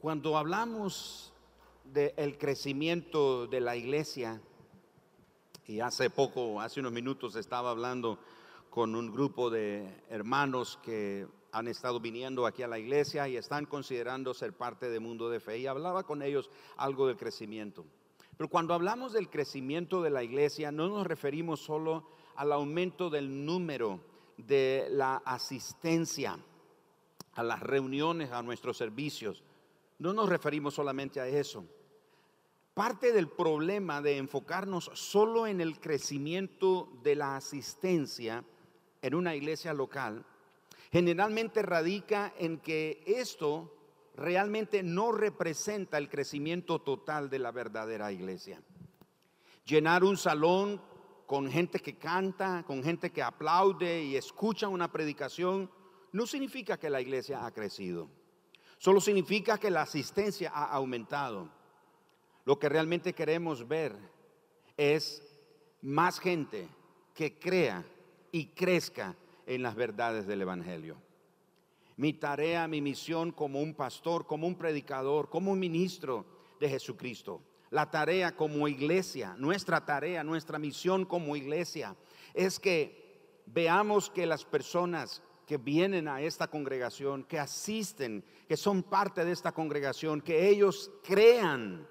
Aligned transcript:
Cuando 0.00 0.38
hablamos 0.38 1.30
del 1.84 2.38
crecimiento 2.38 3.46
de 3.46 3.60
la 3.60 3.76
iglesia, 3.76 4.40
y 5.66 5.80
hace 5.80 6.08
poco, 6.08 6.58
hace 6.58 6.80
unos 6.80 6.92
minutos 6.92 7.36
estaba 7.36 7.70
hablando 7.70 8.18
con 8.70 8.94
un 8.94 9.12
grupo 9.12 9.50
de 9.50 10.02
hermanos 10.08 10.78
que 10.82 11.26
han 11.52 11.68
estado 11.68 12.00
viniendo 12.00 12.46
aquí 12.46 12.62
a 12.62 12.68
la 12.68 12.78
iglesia 12.78 13.28
y 13.28 13.36
están 13.36 13.66
considerando 13.66 14.32
ser 14.32 14.54
parte 14.54 14.88
del 14.88 15.02
mundo 15.02 15.28
de 15.28 15.38
fe 15.38 15.58
y 15.58 15.66
hablaba 15.66 16.04
con 16.04 16.22
ellos 16.22 16.48
algo 16.78 17.06
del 17.06 17.18
crecimiento. 17.18 17.84
Pero 18.38 18.48
cuando 18.48 18.72
hablamos 18.72 19.12
del 19.12 19.28
crecimiento 19.28 20.00
de 20.00 20.08
la 20.08 20.22
iglesia 20.22 20.72
no 20.72 20.88
nos 20.88 21.06
referimos 21.06 21.60
solo 21.60 22.08
al 22.36 22.52
aumento 22.52 23.10
del 23.10 23.44
número 23.44 24.00
de 24.38 24.86
la 24.92 25.16
asistencia 25.26 26.38
a 27.34 27.42
las 27.42 27.60
reuniones, 27.60 28.32
a 28.32 28.42
nuestros 28.42 28.78
servicios, 28.78 29.44
no 30.00 30.12
nos 30.12 30.28
referimos 30.28 30.74
solamente 30.74 31.20
a 31.20 31.28
eso. 31.28 31.64
Parte 32.74 33.12
del 33.12 33.28
problema 33.28 34.00
de 34.00 34.16
enfocarnos 34.16 34.90
solo 34.94 35.46
en 35.46 35.60
el 35.60 35.78
crecimiento 35.78 36.90
de 37.02 37.14
la 37.14 37.36
asistencia 37.36 38.44
en 39.02 39.14
una 39.14 39.34
iglesia 39.34 39.72
local 39.72 40.24
generalmente 40.90 41.62
radica 41.62 42.32
en 42.38 42.58
que 42.58 43.02
esto 43.06 43.76
realmente 44.16 44.82
no 44.82 45.12
representa 45.12 45.98
el 45.98 46.08
crecimiento 46.08 46.80
total 46.80 47.30
de 47.30 47.38
la 47.38 47.52
verdadera 47.52 48.10
iglesia. 48.10 48.60
Llenar 49.64 50.02
un 50.02 50.16
salón 50.16 50.80
con 51.26 51.50
gente 51.50 51.78
que 51.78 51.96
canta, 51.96 52.64
con 52.66 52.82
gente 52.82 53.10
que 53.10 53.22
aplaude 53.22 54.02
y 54.02 54.16
escucha 54.16 54.66
una 54.66 54.90
predicación, 54.90 55.70
no 56.12 56.26
significa 56.26 56.78
que 56.78 56.90
la 56.90 57.00
iglesia 57.00 57.46
ha 57.46 57.52
crecido. 57.52 58.10
Solo 58.80 58.98
significa 59.02 59.58
que 59.58 59.70
la 59.70 59.82
asistencia 59.82 60.50
ha 60.54 60.64
aumentado. 60.70 61.50
Lo 62.46 62.58
que 62.58 62.70
realmente 62.70 63.12
queremos 63.12 63.68
ver 63.68 63.94
es 64.74 65.22
más 65.82 66.18
gente 66.18 66.66
que 67.12 67.38
crea 67.38 67.84
y 68.32 68.46
crezca 68.46 69.14
en 69.44 69.62
las 69.62 69.74
verdades 69.74 70.26
del 70.26 70.40
Evangelio. 70.40 70.96
Mi 71.98 72.14
tarea, 72.14 72.66
mi 72.68 72.80
misión 72.80 73.32
como 73.32 73.60
un 73.60 73.74
pastor, 73.74 74.26
como 74.26 74.46
un 74.46 74.56
predicador, 74.56 75.28
como 75.28 75.52
un 75.52 75.60
ministro 75.60 76.24
de 76.58 76.70
Jesucristo, 76.70 77.42
la 77.68 77.90
tarea 77.90 78.34
como 78.34 78.66
iglesia, 78.66 79.34
nuestra 79.36 79.84
tarea, 79.84 80.24
nuestra 80.24 80.58
misión 80.58 81.04
como 81.04 81.36
iglesia, 81.36 81.94
es 82.32 82.58
que 82.58 83.42
veamos 83.44 84.08
que 84.08 84.24
las 84.24 84.46
personas 84.46 85.22
que 85.50 85.56
vienen 85.56 86.06
a 86.06 86.22
esta 86.22 86.46
congregación, 86.46 87.24
que 87.24 87.36
asisten, 87.36 88.22
que 88.46 88.56
son 88.56 88.84
parte 88.84 89.24
de 89.24 89.32
esta 89.32 89.50
congregación, 89.50 90.20
que 90.20 90.48
ellos 90.48 90.92
crean 91.02 91.88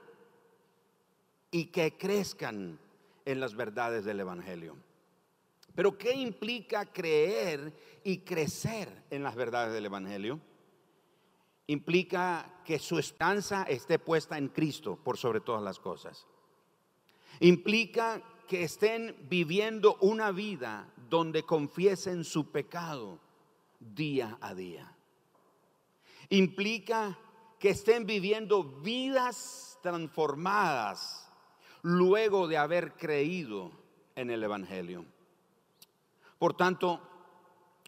y 1.52 1.66
que 1.66 1.98
crezcan 1.98 2.80
en 3.26 3.40
las 3.42 3.54
verdades 3.56 4.06
del 4.06 4.22
Evangelio. 4.22 4.78
Pero 5.76 5.98
¿qué 5.98 6.14
implica 6.14 6.86
creer 6.86 7.74
y 8.06 8.20
crecer 8.20 8.88
en 9.10 9.24
las 9.24 9.36
verdades 9.36 9.74
del 9.74 9.88
Evangelio? 9.88 10.40
Implica 11.68 12.62
que 12.64 12.80
su 12.80 12.98
esperanza 12.98 13.64
esté 13.64 14.00
puesta 14.00 14.38
en 14.38 14.48
Cristo 14.48 14.98
por 15.04 15.18
sobre 15.18 15.42
todas 15.42 15.64
las 15.64 15.80
cosas. 15.80 16.26
Implica 17.42 18.24
que 18.48 18.64
estén 18.64 19.18
viviendo 19.28 19.98
una 20.00 20.32
vida 20.32 20.94
donde 21.10 21.44
confiesen 21.44 22.24
su 22.24 22.54
pecado 22.54 23.20
día 23.80 24.38
a 24.42 24.54
día. 24.54 24.96
Implica 26.30 27.18
que 27.60 27.70
estén 27.70 28.06
viviendo 28.06 28.64
vidas 28.64 29.78
transformadas 29.82 31.30
luego 31.82 32.48
de 32.48 32.58
haber 32.58 32.94
creído 32.94 33.72
en 34.16 34.30
el 34.30 34.44
Evangelio. 34.44 35.06
Por 36.38 36.56
tanto, 36.56 37.02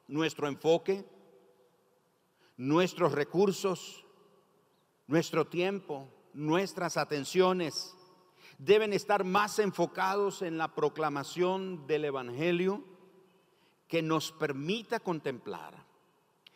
nuestro 0.07 0.47
enfoque, 0.47 1.05
nuestros 2.57 3.11
recursos, 3.13 4.05
nuestro 5.07 5.47
tiempo, 5.47 6.07
nuestras 6.33 6.97
atenciones 6.97 7.95
deben 8.57 8.93
estar 8.93 9.23
más 9.23 9.59
enfocados 9.59 10.41
en 10.41 10.57
la 10.57 10.75
proclamación 10.75 11.87
del 11.87 12.05
Evangelio 12.05 12.91
que 13.91 14.02
nos 14.02 14.31
permita 14.31 15.02
contemplar 15.02 15.74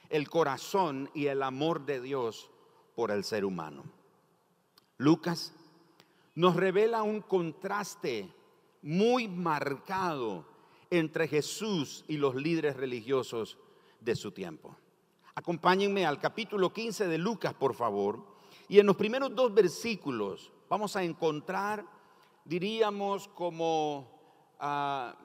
el 0.08 0.30
corazón 0.30 1.10
y 1.14 1.26
el 1.26 1.44
amor 1.44 1.86
de 1.86 2.00
Dios 2.00 2.50
por 2.96 3.12
el 3.12 3.26
ser 3.26 3.44
humano. 3.44 3.84
Lucas 4.96 5.54
nos 6.36 6.56
revela 6.56 7.04
un 7.04 7.20
contraste 7.20 8.34
muy 8.84 9.28
marcado 9.28 10.46
entre 10.90 11.28
Jesús 11.28 12.06
y 12.08 12.16
los 12.16 12.36
líderes 12.36 12.78
religiosos 12.78 13.58
de 14.00 14.16
su 14.16 14.32
tiempo. 14.32 14.78
Acompáñenme 15.34 16.06
al 16.06 16.22
capítulo 16.22 16.72
15 16.72 17.10
de 17.10 17.18
Lucas, 17.18 17.54
por 17.54 17.76
favor. 17.76 18.26
Y 18.70 18.80
en 18.80 18.86
los 18.86 18.96
primeros 18.96 19.36
dos 19.36 19.54
versículos 19.54 20.54
vamos 20.70 20.96
a 20.96 21.04
encontrar, 21.04 21.86
diríamos, 22.46 23.28
como 23.28 24.10
ah, 24.58 25.18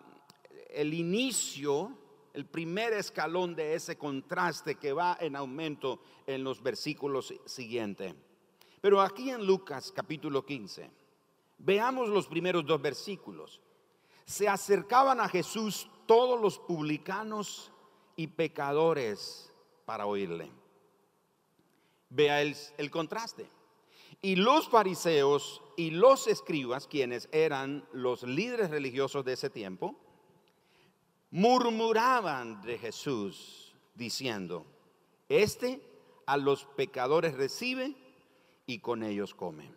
el 0.70 0.92
inicio 0.92 1.99
el 2.34 2.46
primer 2.46 2.92
escalón 2.92 3.54
de 3.54 3.74
ese 3.74 3.96
contraste 3.96 4.76
que 4.76 4.92
va 4.92 5.16
en 5.20 5.36
aumento 5.36 6.00
en 6.26 6.44
los 6.44 6.62
versículos 6.62 7.34
siguientes. 7.44 8.14
Pero 8.80 9.00
aquí 9.00 9.30
en 9.30 9.44
Lucas 9.44 9.92
capítulo 9.94 10.44
15, 10.44 10.90
veamos 11.58 12.08
los 12.08 12.26
primeros 12.26 12.64
dos 12.64 12.80
versículos. 12.80 13.60
Se 14.24 14.48
acercaban 14.48 15.20
a 15.20 15.28
Jesús 15.28 15.88
todos 16.06 16.40
los 16.40 16.58
publicanos 16.58 17.72
y 18.16 18.28
pecadores 18.28 19.52
para 19.84 20.06
oírle. 20.06 20.50
Vea 22.08 22.42
el, 22.42 22.56
el 22.78 22.90
contraste. 22.90 23.48
Y 24.22 24.36
los 24.36 24.68
fariseos 24.68 25.62
y 25.76 25.90
los 25.90 26.26
escribas, 26.26 26.86
quienes 26.86 27.28
eran 27.32 27.86
los 27.92 28.22
líderes 28.22 28.70
religiosos 28.70 29.24
de 29.24 29.32
ese 29.32 29.48
tiempo, 29.48 29.96
murmuraban 31.30 32.60
de 32.62 32.78
Jesús 32.78 33.74
diciendo, 33.94 34.66
este 35.28 35.80
a 36.26 36.36
los 36.36 36.64
pecadores 36.64 37.34
recibe 37.34 37.94
y 38.66 38.80
con 38.80 39.02
ellos 39.02 39.34
come. 39.34 39.72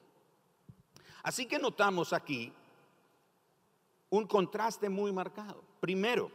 Así 1.23 1.45
que 1.45 1.59
notamos 1.59 2.13
aquí 2.13 2.51
un 4.09 4.27
contraste 4.27 4.89
muy 4.89 5.11
marcado. 5.11 5.63
Primero, 5.79 6.31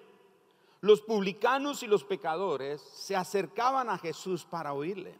los 0.81 1.01
publicanos 1.01 1.83
y 1.83 1.87
los 1.87 2.05
pecadores 2.05 2.81
se 2.81 3.17
acercaban 3.17 3.91
a 3.91 3.99
Jesús 3.99 4.45
para 4.45 4.73
oírle. 4.73 5.15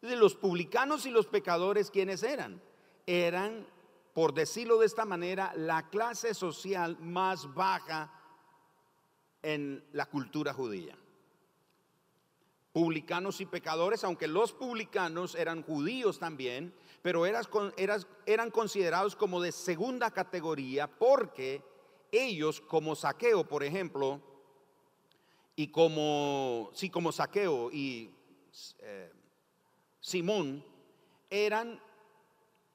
Los 0.00 0.34
publicanos 0.34 1.06
y 1.06 1.10
los 1.10 1.26
pecadores, 1.26 1.90
¿quiénes 1.90 2.22
eran? 2.22 2.60
Eran, 3.06 3.66
por 4.12 4.34
decirlo 4.34 4.78
de 4.78 4.86
esta 4.86 5.06
manera, 5.06 5.52
la 5.56 5.88
clase 5.88 6.34
social 6.34 6.98
más 7.00 7.52
baja 7.54 8.12
en 9.44 9.84
la 9.92 10.06
cultura 10.06 10.52
judía. 10.52 10.96
Publicanos 12.72 13.40
y 13.40 13.46
pecadores, 13.46 14.02
aunque 14.02 14.26
los 14.26 14.52
publicanos 14.52 15.36
eran 15.36 15.62
judíos 15.62 16.18
también, 16.18 16.74
pero 17.02 17.24
eran 17.26 18.50
considerados 18.50 19.14
como 19.14 19.40
de 19.40 19.52
segunda 19.52 20.10
categoría 20.10 20.88
porque 20.88 21.62
ellos, 22.10 22.60
como 22.60 22.96
saqueo, 22.96 23.46
por 23.46 23.62
ejemplo, 23.62 24.20
y 25.54 25.68
como, 25.68 26.70
sí, 26.72 26.90
como 26.90 27.12
saqueo 27.12 27.70
y 27.70 28.10
eh, 28.80 29.12
Simón, 30.00 30.64
eran 31.30 31.80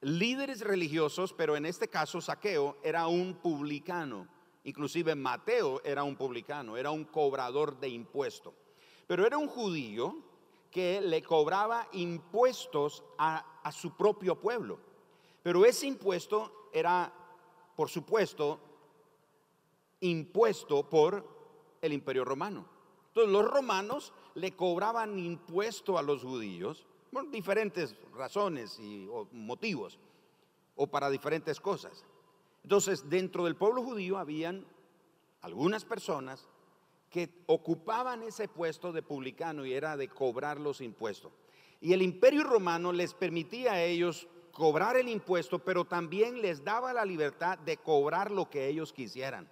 líderes 0.00 0.60
religiosos, 0.62 1.34
pero 1.34 1.56
en 1.56 1.66
este 1.66 1.88
caso 1.88 2.22
saqueo 2.22 2.78
era 2.82 3.06
un 3.06 3.34
publicano 3.34 4.39
Inclusive 4.70 5.16
Mateo 5.16 5.82
era 5.82 6.04
un 6.04 6.14
publicano, 6.14 6.76
era 6.76 6.92
un 6.92 7.02
cobrador 7.02 7.80
de 7.80 7.88
impuestos. 7.88 8.54
Pero 9.08 9.26
era 9.26 9.36
un 9.36 9.48
judío 9.48 10.16
que 10.70 11.00
le 11.00 11.24
cobraba 11.24 11.88
impuestos 11.90 13.02
a, 13.18 13.72
su 13.72 13.96
propio 13.96 14.38
pueblo. 14.38 14.78
Pero 15.42 15.64
ese 15.64 15.88
impuesto 15.88 16.68
era, 16.72 17.12
por 17.74 17.88
supuesto, 17.88 18.60
impuesto 20.02 20.88
por 20.88 21.26
el 21.82 21.92
imperio 21.92 22.24
romano. 22.24 22.64
Entonces 23.08 23.32
los 23.32 23.50
romanos 23.50 24.12
le 24.36 24.54
cobraban 24.54 25.18
impuesto 25.18 25.98
a 25.98 26.02
los 26.02 26.22
judíos 26.22 26.86
por 27.10 27.28
diferentes 27.28 27.96
razones 28.14 28.78
y 28.78 29.08
motivos 29.32 29.98
o 30.76 30.86
para 30.86 31.10
diferentes 31.10 31.58
cosas. 31.58 32.04
Entonces, 32.62 33.08
dentro 33.08 33.44
del 33.44 33.56
pueblo 33.56 33.82
judío 33.82 34.18
habían 34.18 34.66
algunas 35.40 35.84
personas 35.84 36.48
que 37.08 37.42
ocupaban 37.46 38.22
ese 38.22 38.48
puesto 38.48 38.92
de 38.92 39.02
publicano 39.02 39.66
y 39.66 39.72
era 39.72 39.96
de 39.96 40.08
cobrar 40.08 40.60
los 40.60 40.80
impuestos. 40.80 41.32
Y 41.80 41.92
el 41.92 42.02
imperio 42.02 42.44
romano 42.44 42.92
les 42.92 43.14
permitía 43.14 43.72
a 43.72 43.82
ellos 43.82 44.28
cobrar 44.52 44.96
el 44.96 45.08
impuesto, 45.08 45.58
pero 45.58 45.84
también 45.84 46.40
les 46.40 46.62
daba 46.62 46.92
la 46.92 47.04
libertad 47.04 47.58
de 47.58 47.78
cobrar 47.78 48.30
lo 48.30 48.50
que 48.50 48.68
ellos 48.68 48.92
quisieran. 48.92 49.48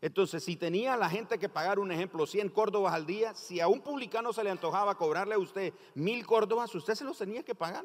Entonces, 0.00 0.44
si 0.44 0.56
tenía 0.56 0.96
la 0.96 1.10
gente 1.10 1.38
que 1.38 1.48
pagar, 1.48 1.78
un 1.78 1.90
ejemplo, 1.90 2.26
100 2.26 2.50
córdobas 2.50 2.94
al 2.94 3.06
día, 3.06 3.34
si 3.34 3.60
a 3.60 3.66
un 3.66 3.80
publicano 3.80 4.32
se 4.32 4.44
le 4.44 4.50
antojaba 4.50 4.94
cobrarle 4.94 5.34
a 5.34 5.38
usted 5.38 5.72
mil 5.94 6.24
córdobas, 6.26 6.74
usted 6.74 6.94
se 6.94 7.04
los 7.04 7.18
tenía 7.18 7.42
que 7.42 7.54
pagar. 7.54 7.84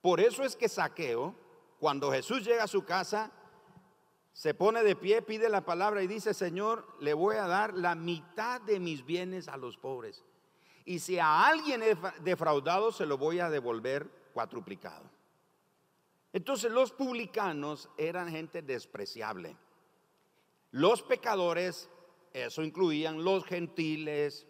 Por 0.00 0.20
eso 0.20 0.44
es 0.44 0.56
que 0.56 0.68
Saqueo, 0.68 1.34
cuando 1.82 2.12
Jesús 2.12 2.44
llega 2.44 2.62
a 2.62 2.68
su 2.68 2.84
casa, 2.84 3.32
se 4.32 4.54
pone 4.54 4.84
de 4.84 4.94
pie, 4.94 5.20
pide 5.20 5.48
la 5.48 5.64
palabra 5.64 6.00
y 6.00 6.06
dice, 6.06 6.32
Señor, 6.32 6.86
le 7.00 7.12
voy 7.12 7.34
a 7.34 7.48
dar 7.48 7.74
la 7.74 7.96
mitad 7.96 8.60
de 8.60 8.78
mis 8.78 9.04
bienes 9.04 9.48
a 9.48 9.56
los 9.56 9.78
pobres. 9.78 10.22
Y 10.84 11.00
si 11.00 11.18
a 11.18 11.44
alguien 11.44 11.82
he 11.82 11.96
defraudado, 12.20 12.92
se 12.92 13.04
lo 13.04 13.18
voy 13.18 13.40
a 13.40 13.50
devolver 13.50 14.08
cuatruplicado. 14.32 15.10
Entonces 16.32 16.70
los 16.70 16.92
publicanos 16.92 17.90
eran 17.98 18.30
gente 18.30 18.62
despreciable. 18.62 19.56
Los 20.70 21.02
pecadores, 21.02 21.90
eso 22.32 22.62
incluían 22.62 23.24
los 23.24 23.44
gentiles, 23.44 24.46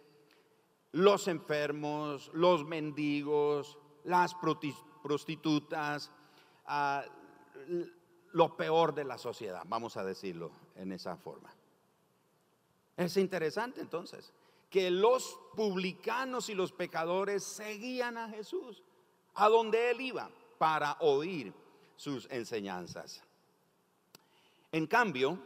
los 0.91 1.27
enfermos, 1.27 2.29
los 2.31 2.63
mendigos, 2.63 3.79
las 4.03 4.35
prostitutas, 4.35 6.11
ah, 6.67 7.03
lo 8.33 8.57
peor 8.57 8.93
de 8.93 9.03
la 9.03 9.17
sociedad, 9.17 9.63
vamos 9.65 9.97
a 9.97 10.03
decirlo 10.03 10.51
en 10.75 10.91
esa 10.91 11.15
forma. 11.17 11.53
Es 12.97 13.17
interesante 13.17 13.81
entonces 13.81 14.33
que 14.69 14.89
los 14.89 15.39
publicanos 15.55 16.49
y 16.49 16.55
los 16.55 16.71
pecadores 16.71 17.43
seguían 17.43 18.17
a 18.17 18.29
Jesús 18.29 18.83
a 19.35 19.49
donde 19.49 19.91
él 19.91 20.01
iba 20.01 20.29
para 20.57 20.97
oír 20.99 21.53
sus 21.95 22.27
enseñanzas. 22.31 23.23
En 24.71 24.87
cambio, 24.87 25.37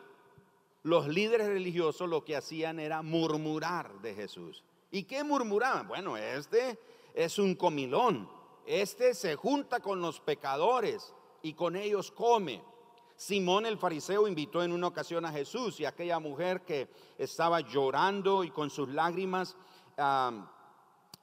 los 0.83 1.07
líderes 1.07 1.47
religiosos 1.47 2.07
lo 2.07 2.23
que 2.23 2.37
hacían 2.37 2.79
era 2.79 3.01
murmurar 3.01 4.01
de 4.01 4.15
Jesús. 4.15 4.63
¿Y 4.91 5.03
qué 5.03 5.23
murmuraban? 5.23 5.87
Bueno, 5.87 6.15
este 6.15 6.79
es 7.13 7.37
un 7.37 7.55
comilón. 7.55 8.29
Este 8.65 9.13
se 9.13 9.35
junta 9.35 9.81
con 9.81 10.01
los 10.01 10.21
pecadores 10.21 11.13
y 11.47 11.53
con 11.53 11.77
ellos 11.77 12.11
come. 12.11 12.61
Simón 13.15 13.65
el 13.65 13.77
fariseo 13.77 14.27
invitó 14.27 14.63
en 14.63 14.73
una 14.73 14.87
ocasión 14.87 15.25
a 15.25 15.31
Jesús 15.31 15.79
y 15.79 15.85
aquella 15.85 16.19
mujer 16.19 16.65
que 16.65 16.89
estaba 17.17 17.61
llorando 17.61 18.43
y 18.43 18.51
con 18.51 18.69
sus 18.69 18.89
lágrimas 18.89 19.55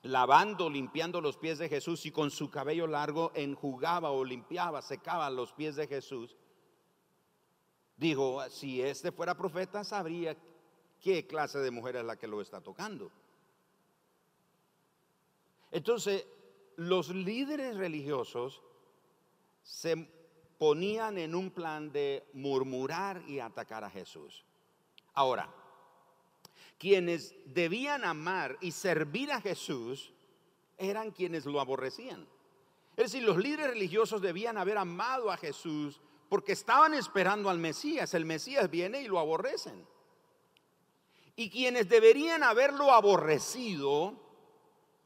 lavando, 0.03 0.71
limpiando 0.71 1.21
los 1.21 1.37
pies 1.37 1.59
de 1.59 1.69
Jesús 1.69 2.07
y 2.07 2.11
con 2.11 2.31
su 2.31 2.51
cabello 2.51 2.87
largo 2.87 3.33
enjugaba 3.35 4.11
o 4.11 4.25
limpiaba, 4.25 4.81
secaba 4.81 5.29
los 5.29 5.53
pies 5.53 5.77
de 5.77 5.87
Jesús. 5.87 6.37
Dijo, 7.97 8.43
si 8.49 8.81
este 8.81 9.13
fuera 9.13 9.37
profeta, 9.37 9.85
sabría 9.85 10.37
qué 11.01 11.27
clase 11.27 11.59
de 11.59 11.71
mujer 11.71 11.97
es 11.97 12.05
la 12.05 12.17
que 12.17 12.27
lo 12.27 12.41
está 12.41 12.63
tocando. 12.63 13.13
Entonces, 15.71 16.27
los 16.77 17.11
líderes 17.11 17.77
religiosos 17.77 18.63
se 19.65 20.09
ponían 20.59 21.19
en 21.19 21.35
un 21.35 21.51
plan 21.51 21.91
de 21.91 22.23
murmurar 22.35 23.23
y 23.27 23.41
atacar 23.41 23.83
a 23.83 23.91
Jesús. 23.91 24.45
Ahora, 25.15 25.53
quienes 26.79 27.35
debían 27.47 28.05
amar 28.05 28.57
y 28.61 28.71
servir 28.71 29.33
a 29.33 29.41
Jesús 29.41 30.13
eran 30.77 31.11
quienes 31.11 31.47
lo 31.47 31.61
aborrecían. 31.61 32.29
Es 32.97 33.11
decir, 33.11 33.25
los 33.25 33.39
líderes 33.39 33.69
religiosos 33.69 34.21
debían 34.21 34.59
haber 34.59 34.79
amado 34.79 35.31
a 35.33 35.37
Jesús 35.37 36.01
porque 36.29 36.53
estaban 36.53 36.95
esperando 36.95 37.49
al 37.49 37.59
Mesías. 37.59 38.15
El 38.15 38.25
Mesías 38.25 38.71
viene 38.71 39.03
y 39.03 39.09
lo 39.09 39.19
aborrecen. 39.19 39.87
Y 41.37 41.51
quienes 41.51 41.89
deberían 41.89 42.43
haberlo 42.43 42.93
aborrecido 42.93 44.15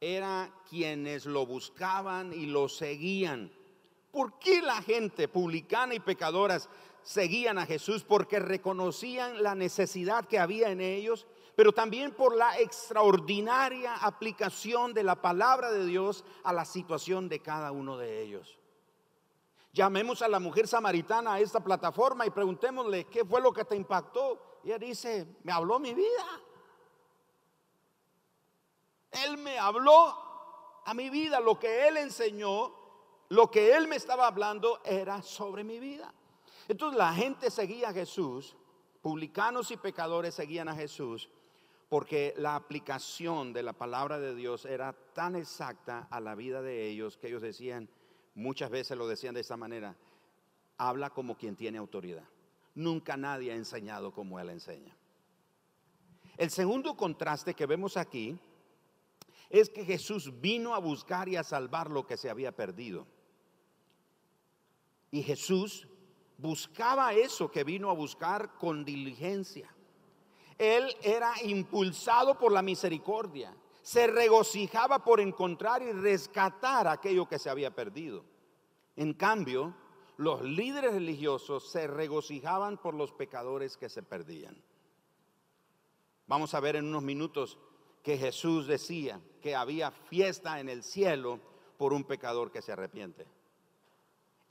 eran 0.01 0.53
quienes 0.69 1.27
lo 1.27 1.47
buscaban 1.47 2.33
y 2.33 2.47
lo 2.47 2.69
seguían. 2.69 3.51
¿Por 4.11 4.39
qué 4.39 4.63
la 4.63 4.81
gente 4.83 5.29
publicana 5.29 5.95
y 5.95 6.01
pecadoras 6.01 6.69
seguían 7.03 7.59
a 7.59 7.67
Jesús? 7.67 8.05
Porque 8.05 8.39
reconocían 8.39 9.43
la 9.43 9.55
necesidad 9.55 10.25
que 10.25 10.39
había 10.39 10.71
en 10.71 10.81
ellos, 10.81 11.27
pero 11.55 11.73
también 11.73 12.13
por 12.13 12.35
la 12.35 12.59
extraordinaria 12.59 13.97
aplicación 13.97 14.95
de 14.95 15.03
la 15.03 15.21
palabra 15.21 15.71
de 15.71 15.85
Dios 15.85 16.25
a 16.45 16.53
la 16.53 16.65
situación 16.65 17.29
de 17.29 17.41
cada 17.41 17.71
uno 17.73 17.99
de 17.99 18.23
ellos. 18.23 18.59
Llamemos 19.73 20.23
a 20.23 20.29
la 20.29 20.41
mujer 20.41 20.67
samaritana 20.67 21.35
a 21.35 21.41
esta 21.41 21.61
plataforma 21.61 22.27
y 22.27 22.31
preguntémosle, 22.31 23.05
¿qué 23.05 23.25
fue 23.25 23.41
lo 23.41 23.53
que 23.53 23.65
te 23.65 23.77
impactó? 23.77 24.61
Y 24.65 24.69
ella 24.69 24.79
dice, 24.79 25.27
me 25.45 25.53
habló 25.53 25.79
mi 25.79 25.93
vida. 25.95 26.43
Él 29.11 29.37
me 29.39 29.59
habló 29.59 30.83
a 30.85 30.95
mi 30.95 31.11
vida, 31.11 31.39
lo 31.41 31.59
que 31.59 31.87
él 31.87 31.99
enseñó 31.99 32.78
lo 33.29 33.51
que 33.51 33.77
él 33.77 33.89
me 33.89 33.97
estaba 33.97 34.27
hablando 34.27 34.81
era 34.85 35.23
sobre 35.23 35.65
mi 35.65 35.79
vida. 35.79 36.13
Entonces 36.67 36.99
la 36.99 37.13
gente 37.15 37.51
seguía 37.51 37.91
a 37.91 37.93
Jesús, 37.93 38.57
publicanos 39.01 39.71
y 39.71 39.77
pecadores 39.77 40.35
seguían 40.35 40.69
a 40.69 40.75
Jesús, 40.75 41.29
porque 41.89 42.35
la 42.37 42.55
aplicación 42.55 43.53
de 43.53 43.63
la 43.63 43.73
palabra 43.73 44.19
de 44.19 44.35
Dios 44.35 44.67
era 44.67 44.93
tan 45.15 45.37
exacta 45.37 46.07
a 46.11 46.21
la 46.21 46.35
vida 46.35 46.61
de 46.61 46.89
ellos 46.89 47.17
que 47.17 47.29
ellos 47.29 47.43
decían, 47.43 47.89
muchas 48.35 48.71
veces 48.71 48.97
lo 48.99 49.09
decían 49.09 49.35
de 49.35 49.41
esta 49.41 49.57
manera, 49.57 49.97
habla 50.77 51.11
como 51.11 51.37
quien 51.37 51.57
tiene 51.57 51.79
autoridad. 51.79 52.25
Nunca 52.75 53.17
nadie 53.17 53.53
ha 53.53 53.57
enseñado 53.57 54.13
como 54.13 54.39
él 54.39 54.51
enseña. 54.51 54.95
El 56.37 56.51
segundo 56.51 56.97
contraste 56.97 57.55
que 57.55 57.67
vemos 57.67 57.97
aquí 57.97 58.39
es 59.51 59.71
que 59.71 59.85
Jesús 59.85 60.41
vino 60.41 60.75
a 60.75 60.79
buscar 60.79 61.29
y 61.29 61.37
a 61.37 61.43
salvar 61.43 61.91
lo 61.91 62.07
que 62.07 62.17
se 62.17 62.31
había 62.31 62.53
perdido. 62.53 63.07
Y 65.11 65.23
Jesús 65.23 65.89
buscaba 66.37 67.13
eso 67.15 67.51
que 67.51 67.65
vino 67.65 67.91
a 67.91 67.95
buscar 67.95 68.55
con 68.55 68.85
diligencia. 68.85 69.75
Él 70.57 70.95
era 71.03 71.33
impulsado 71.43 72.39
por 72.39 72.53
la 72.53 72.63
misericordia. 72.63 73.55
Se 73.83 74.07
regocijaba 74.07 75.05
por 75.05 75.21
encontrar 75.21 75.83
y 75.83 75.93
rescatar 75.93 76.89
aquello 76.89 77.27
que 77.27 77.39
se 77.39 77.49
había 77.49 77.75
perdido. 77.75 78.25
En 78.97 79.15
cambio, 79.15 79.75
los 80.17 80.43
líderes 80.43 80.93
religiosos 80.93 81.71
se 81.71 81.87
regocijaban 81.87 82.77
por 82.77 82.95
los 82.95 83.13
pecadores 83.13 83.77
que 83.77 83.89
se 83.89 84.03
perdían. 84.03 84.61
Vamos 86.27 86.53
a 86.55 86.61
ver 86.61 86.77
en 86.77 86.87
unos 86.87 87.03
minutos 87.03 87.59
que 88.03 88.19
Jesús 88.19 88.67
decía 88.67 89.21
que 89.41 89.55
había 89.55 89.91
fiesta 89.91 90.61
en 90.61 90.69
el 90.69 90.83
cielo 90.83 91.41
por 91.79 91.93
un 91.93 92.05
pecador 92.05 92.51
que 92.51 92.61
se 92.61 92.73
arrepiente. 92.73 93.27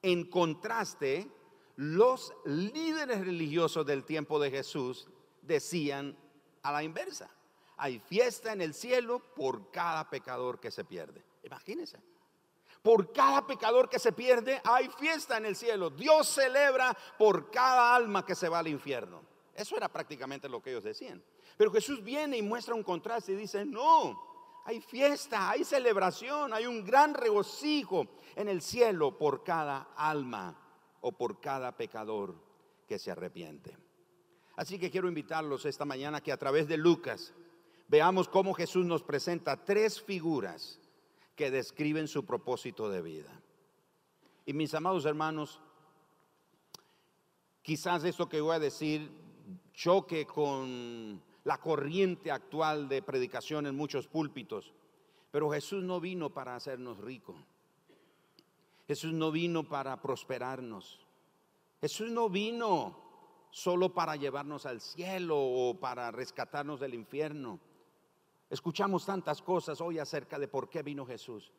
En 0.01 0.29
contraste, 0.29 1.29
los 1.75 2.33
líderes 2.45 3.19
religiosos 3.19 3.85
del 3.85 4.03
tiempo 4.03 4.39
de 4.39 4.51
Jesús 4.51 5.07
decían 5.41 6.17
a 6.63 6.71
la 6.71 6.83
inversa. 6.83 7.29
Hay 7.77 7.99
fiesta 7.99 8.51
en 8.51 8.61
el 8.61 8.73
cielo 8.73 9.19
por 9.35 9.69
cada 9.71 10.09
pecador 10.09 10.59
que 10.59 10.71
se 10.71 10.83
pierde. 10.83 11.23
Imagínense. 11.43 11.99
Por 12.81 13.11
cada 13.11 13.45
pecador 13.45 13.89
que 13.89 13.99
se 13.99 14.11
pierde 14.11 14.61
hay 14.63 14.89
fiesta 14.89 15.37
en 15.37 15.45
el 15.45 15.55
cielo. 15.55 15.89
Dios 15.89 16.27
celebra 16.27 16.97
por 17.17 17.51
cada 17.51 17.95
alma 17.95 18.25
que 18.25 18.35
se 18.35 18.49
va 18.49 18.59
al 18.59 18.67
infierno. 18.67 19.21
Eso 19.53 19.75
era 19.75 19.89
prácticamente 19.89 20.47
lo 20.49 20.61
que 20.61 20.71
ellos 20.71 20.83
decían. 20.83 21.21
Pero 21.57 21.71
Jesús 21.71 22.03
viene 22.03 22.37
y 22.37 22.41
muestra 22.41 22.75
un 22.75 22.83
contraste 22.83 23.33
y 23.33 23.35
dice, 23.35 23.65
no, 23.65 24.36
hay 24.67 24.81
fiesta, 24.81 25.49
hay 25.49 25.63
celebración, 25.63 26.53
hay 26.53 26.65
un 26.65 26.83
gran 26.83 27.13
regocijo 27.13 28.05
en 28.35 28.49
el 28.49 28.61
cielo 28.61 29.17
por 29.17 29.41
cada 29.41 29.93
alma 29.95 30.59
o 30.99 31.13
por 31.13 31.39
cada 31.39 31.77
pecador 31.77 32.35
que 32.85 32.99
se 32.99 33.09
arrepiente. 33.09 33.77
Así 34.57 34.77
que 34.77 34.91
quiero 34.91 35.07
invitarlos 35.07 35.65
esta 35.65 35.85
mañana 35.85 36.19
que 36.19 36.33
a 36.33 36.37
través 36.37 36.67
de 36.67 36.75
Lucas 36.75 37.33
veamos 37.87 38.27
cómo 38.27 38.53
Jesús 38.53 38.85
nos 38.85 39.03
presenta 39.03 39.63
tres 39.63 40.01
figuras 40.01 40.81
que 41.37 41.49
describen 41.49 42.09
su 42.09 42.25
propósito 42.25 42.89
de 42.89 43.01
vida. 43.01 43.41
Y 44.45 44.51
mis 44.51 44.73
amados 44.73 45.05
hermanos, 45.05 45.61
quizás 47.61 48.03
esto 48.03 48.27
que 48.27 48.41
voy 48.41 48.57
a 48.57 48.59
decir 48.59 49.09
choque 49.71 50.25
con 50.25 51.21
la 51.47 51.59
corriente 51.59 52.29
actual 52.29 52.89
de 52.89 53.01
predicación 53.01 53.67
en 53.67 53.75
muchos 53.75 54.05
púlpitos. 54.05 54.73
Pero 55.31 55.49
Jesús 55.49 55.81
no 55.81 56.01
vino 56.01 56.29
para 56.29 56.57
hacernos 56.57 56.97
ricos. 56.97 57.37
Jesús 58.85 59.13
no 59.13 59.31
vino 59.31 59.63
para 59.63 60.01
prosperarnos. 60.01 60.99
Jesús 61.79 62.11
no 62.11 62.29
vino 62.29 62.99
solo 63.49 63.93
para 63.93 64.17
llevarnos 64.17 64.65
al 64.65 64.81
cielo 64.81 65.37
o 65.39 65.79
para 65.79 66.11
rescatarnos 66.11 66.81
del 66.81 66.93
infierno. 66.93 67.61
Escuchamos 68.49 69.05
tantas 69.05 69.41
cosas 69.41 69.79
hoy 69.79 69.99
acerca 69.99 70.37
de 70.37 70.49
por 70.49 70.69
qué 70.69 70.83
vino 70.83 71.05
Jesús, 71.05 71.53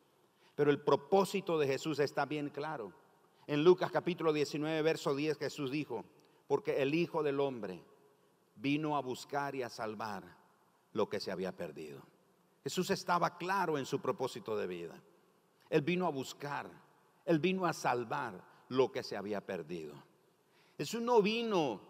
pero 0.53 0.69
el 0.69 0.81
propósito 0.81 1.57
de 1.57 1.65
Jesús 1.65 1.97
está 1.97 2.27
bien 2.27 2.49
claro. 2.49 2.93
En 3.47 3.63
Lucas 3.63 3.89
capítulo 3.91 4.33
19, 4.33 4.83
verso 4.83 5.15
10, 5.15 5.39
Jesús 5.39 5.71
dijo, 5.71 6.05
porque 6.47 6.83
el 6.83 6.93
Hijo 6.93 7.23
del 7.23 7.39
Hombre 7.39 7.81
vino 8.59 8.95
a 8.95 9.01
buscar 9.01 9.55
y 9.55 9.63
a 9.63 9.69
salvar 9.69 10.23
lo 10.93 11.09
que 11.09 11.19
se 11.19 11.31
había 11.31 11.55
perdido. 11.55 12.01
Jesús 12.63 12.89
estaba 12.89 13.37
claro 13.37 13.77
en 13.77 13.85
su 13.85 13.99
propósito 13.99 14.57
de 14.57 14.67
vida. 14.67 15.01
Él 15.69 15.81
vino 15.81 16.05
a 16.05 16.09
buscar, 16.09 16.69
Él 17.25 17.39
vino 17.39 17.65
a 17.65 17.73
salvar 17.73 18.43
lo 18.69 18.91
que 18.91 19.03
se 19.03 19.15
había 19.15 19.45
perdido. 19.45 19.93
Jesús 20.77 21.01
no 21.01 21.21
vino 21.21 21.81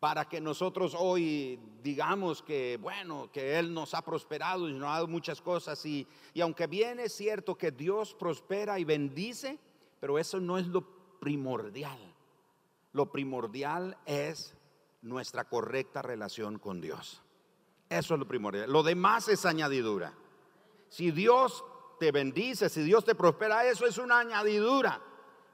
para 0.00 0.28
que 0.28 0.40
nosotros 0.40 0.94
hoy 0.96 1.58
digamos 1.82 2.42
que, 2.42 2.78
bueno, 2.80 3.30
que 3.32 3.58
Él 3.58 3.72
nos 3.72 3.94
ha 3.94 4.02
prosperado 4.02 4.68
y 4.68 4.72
nos 4.72 4.88
ha 4.88 4.94
dado 4.94 5.08
muchas 5.08 5.40
cosas. 5.40 5.84
Y, 5.86 6.06
y 6.34 6.40
aunque 6.40 6.66
bien 6.66 7.00
es 7.00 7.12
cierto 7.14 7.56
que 7.56 7.70
Dios 7.70 8.14
prospera 8.14 8.78
y 8.78 8.84
bendice, 8.84 9.58
pero 10.00 10.18
eso 10.18 10.40
no 10.40 10.58
es 10.58 10.66
lo 10.66 11.18
primordial. 11.18 11.98
Lo 12.92 13.10
primordial 13.10 13.96
es 14.06 14.54
nuestra 15.02 15.44
correcta 15.44 16.02
relación 16.02 16.58
con 16.58 16.80
Dios. 16.80 17.22
Eso 17.88 18.14
es 18.14 18.20
lo 18.20 18.28
primordial. 18.28 18.70
Lo 18.70 18.82
demás 18.82 19.28
es 19.28 19.46
añadidura. 19.46 20.12
Si 20.88 21.10
Dios 21.10 21.64
te 21.98 22.12
bendice, 22.12 22.68
si 22.68 22.82
Dios 22.82 23.04
te 23.04 23.14
prospera, 23.14 23.64
eso 23.64 23.86
es 23.86 23.98
una 23.98 24.18
añadidura. 24.18 25.02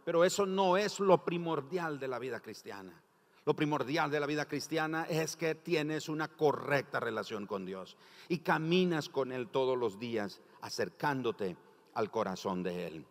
Pero 0.05 0.25
eso 0.25 0.45
no 0.45 0.77
es 0.77 1.01
lo 1.01 1.25
primordial 1.25 1.99
de 1.99 2.09
la 2.09 2.19
vida 2.19 2.41
cristiana. 2.41 3.01
Lo 3.47 3.55
primordial 3.55 4.11
de 4.11 4.21
la 4.21 4.27
vida 4.27 4.47
cristiana 4.47 5.05
es 5.05 5.37
que 5.37 5.55
tienes 5.55 6.09
una 6.09 6.29
correcta 6.29 6.99
relación 6.99 7.47
con 7.47 7.67
Dios 7.67 7.97
y 8.29 8.39
caminas 8.39 9.11
con 9.11 9.33
Él 9.33 9.49
todos 9.49 9.77
los 9.77 9.99
días, 9.99 10.41
acercándote 10.63 11.57
al 11.93 12.11
corazón 12.11 12.63
de 12.63 12.87
Él. 12.87 13.07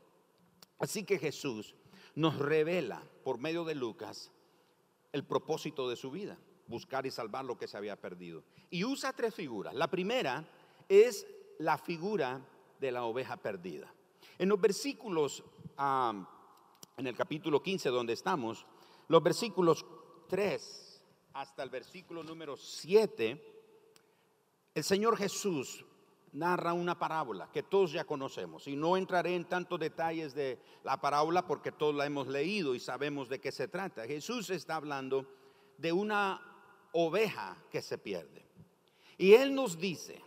Así 0.80 1.04
que 1.04 1.20
Jesús 1.20 1.76
nos 2.16 2.38
revela 2.40 3.04
por 3.24 3.38
medio 3.38 3.64
de 3.64 3.76
Lucas 3.76 4.32
el 5.14 5.24
propósito 5.24 5.88
de 5.88 5.96
su 5.96 6.12
vida, 6.12 6.38
buscar 6.68 7.06
y 7.06 7.12
salvar 7.12 7.46
lo 7.46 7.58
que 7.58 7.68
se 7.68 7.78
había 7.78 7.96
perdido. 7.96 8.44
Y 8.70 8.84
usa 8.84 9.14
tres 9.14 9.34
figuras. 9.34 9.74
La 9.74 9.90
primera 9.90 10.46
es 10.90 11.26
la 11.60 11.78
figura 11.78 12.42
de 12.80 12.92
la 12.92 13.04
oveja 13.04 13.38
perdida. 13.38 13.94
En 14.38 14.50
los 14.50 14.60
versículos, 14.60 15.44
en 15.78 17.08
el 17.08 17.16
capítulo 17.16 17.62
15 17.62 17.90
donde 17.90 18.14
estamos, 18.14 18.66
los 19.08 19.22
versículos 19.22 19.86
3 20.28 21.04
hasta 21.34 21.64
el 21.64 21.70
versículo 21.70 22.24
número 22.24 22.58
7, 22.58 23.54
el 24.76 24.84
Señor 24.84 25.18
Jesús 25.18 25.86
narra 26.34 26.74
una 26.74 26.98
parábola 26.98 27.50
que 27.52 27.64
todos 27.64 27.92
ya 27.92 28.04
conocemos. 28.04 28.68
Y 28.68 28.76
no 28.76 28.98
entraré 28.98 29.36
en 29.36 29.46
tantos 29.46 29.80
detalles 29.80 30.34
de 30.34 30.60
la 30.84 31.00
parábola 31.00 31.46
porque 31.46 31.72
todos 31.72 31.96
la 31.96 32.06
hemos 32.06 32.28
leído 32.28 32.76
y 32.76 32.80
sabemos 32.80 33.30
de 33.30 33.40
qué 33.40 33.52
se 33.52 33.68
trata. 33.68 34.06
Jesús 34.06 34.50
está 34.50 34.76
hablando 34.76 35.26
de 35.78 35.92
una 35.92 36.42
oveja 36.92 37.58
que 37.72 37.82
se 37.82 37.98
pierde. 37.98 38.46
Y 39.18 39.34
Él 39.34 39.54
nos 39.54 39.78
dice 39.78 40.22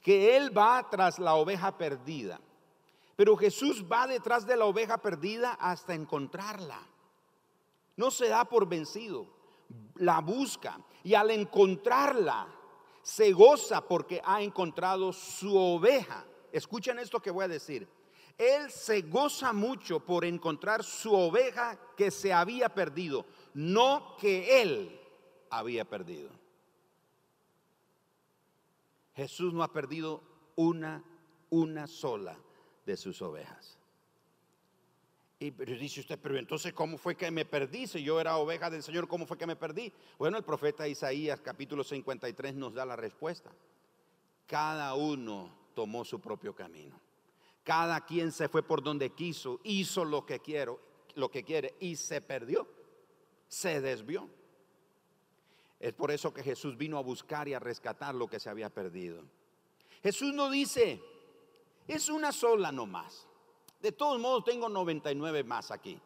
que 0.00 0.36
Él 0.36 0.56
va 0.56 0.88
tras 0.90 1.18
la 1.18 1.34
oveja 1.34 1.78
perdida. 1.78 2.40
Pero 3.16 3.36
Jesús 3.36 3.84
va 3.90 4.06
detrás 4.06 4.46
de 4.46 4.56
la 4.56 4.64
oveja 4.64 4.98
perdida 4.98 5.52
hasta 5.52 5.94
encontrarla. 5.94 6.80
No 7.96 8.10
se 8.10 8.28
da 8.28 8.44
por 8.44 8.68
vencido, 8.68 9.28
la 9.94 10.20
busca 10.20 10.80
y 11.04 11.14
al 11.14 11.30
encontrarla 11.30 12.48
se 13.04 13.32
goza 13.32 13.86
porque 13.86 14.20
ha 14.24 14.42
encontrado 14.42 15.12
su 15.12 15.56
oveja. 15.56 16.24
Escuchen 16.50 16.98
esto 16.98 17.20
que 17.20 17.30
voy 17.30 17.44
a 17.44 17.48
decir. 17.48 17.86
Él 18.38 18.70
se 18.70 19.02
goza 19.02 19.52
mucho 19.52 20.00
por 20.00 20.24
encontrar 20.24 20.82
su 20.82 21.14
oveja 21.14 21.78
que 21.96 22.10
se 22.10 22.32
había 22.32 22.68
perdido, 22.68 23.26
no 23.52 24.16
que 24.18 24.62
él 24.62 25.00
había 25.50 25.84
perdido. 25.84 26.30
Jesús 29.14 29.52
no 29.52 29.62
ha 29.62 29.72
perdido 29.72 30.22
una, 30.56 31.04
una 31.50 31.86
sola 31.86 32.36
de 32.86 32.96
sus 32.96 33.22
ovejas. 33.22 33.78
Y 35.38 35.50
dice 35.50 36.00
usted, 36.00 36.18
pero 36.22 36.38
entonces, 36.38 36.72
¿cómo 36.72 36.96
fue 36.96 37.16
que 37.16 37.30
me 37.30 37.44
perdí? 37.44 37.86
Si 37.86 38.02
yo 38.02 38.20
era 38.20 38.36
oveja 38.36 38.70
del 38.70 38.82
Señor, 38.82 39.08
¿cómo 39.08 39.26
fue 39.26 39.36
que 39.36 39.46
me 39.46 39.56
perdí? 39.56 39.92
Bueno, 40.16 40.38
el 40.38 40.44
profeta 40.44 40.86
Isaías, 40.86 41.40
capítulo 41.40 41.82
53, 41.82 42.54
nos 42.54 42.74
da 42.74 42.86
la 42.86 42.96
respuesta. 42.96 43.50
Cada 44.46 44.94
uno 44.94 45.50
tomó 45.74 46.04
su 46.04 46.20
propio 46.20 46.54
camino. 46.54 46.98
Cada 47.64 48.04
quien 48.04 48.30
se 48.30 48.48
fue 48.48 48.62
por 48.62 48.82
donde 48.82 49.10
quiso, 49.10 49.60
hizo 49.64 50.04
lo 50.04 50.24
que 50.24 50.40
lo 51.16 51.30
que 51.30 51.42
quiere 51.42 51.74
y 51.80 51.96
se 51.96 52.20
perdió, 52.20 52.68
se 53.48 53.80
desvió. 53.80 54.28
Es 55.80 55.92
por 55.92 56.10
eso 56.10 56.32
que 56.32 56.42
Jesús 56.42 56.76
vino 56.76 56.96
a 56.96 57.02
buscar 57.02 57.48
y 57.48 57.54
a 57.54 57.58
rescatar 57.58 58.14
lo 58.14 58.28
que 58.28 58.40
se 58.40 58.50
había 58.50 58.70
perdido. 58.70 59.22
Jesús 60.02 60.32
no 60.32 60.50
dice, 60.50 61.02
es 61.88 62.08
una 62.08 62.32
sola 62.32 62.70
nomás. 62.70 63.26
De 63.84 63.92
todos 63.92 64.18
modos 64.18 64.44
tengo 64.44 64.70
99 64.70 65.44
más 65.44 65.70
aquí. 65.70 66.00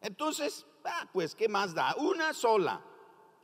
Entonces, 0.00 0.64
ah, 0.82 1.06
pues, 1.12 1.34
¿qué 1.34 1.46
más 1.46 1.74
da? 1.74 1.94
Una 1.96 2.32
sola. 2.32 2.80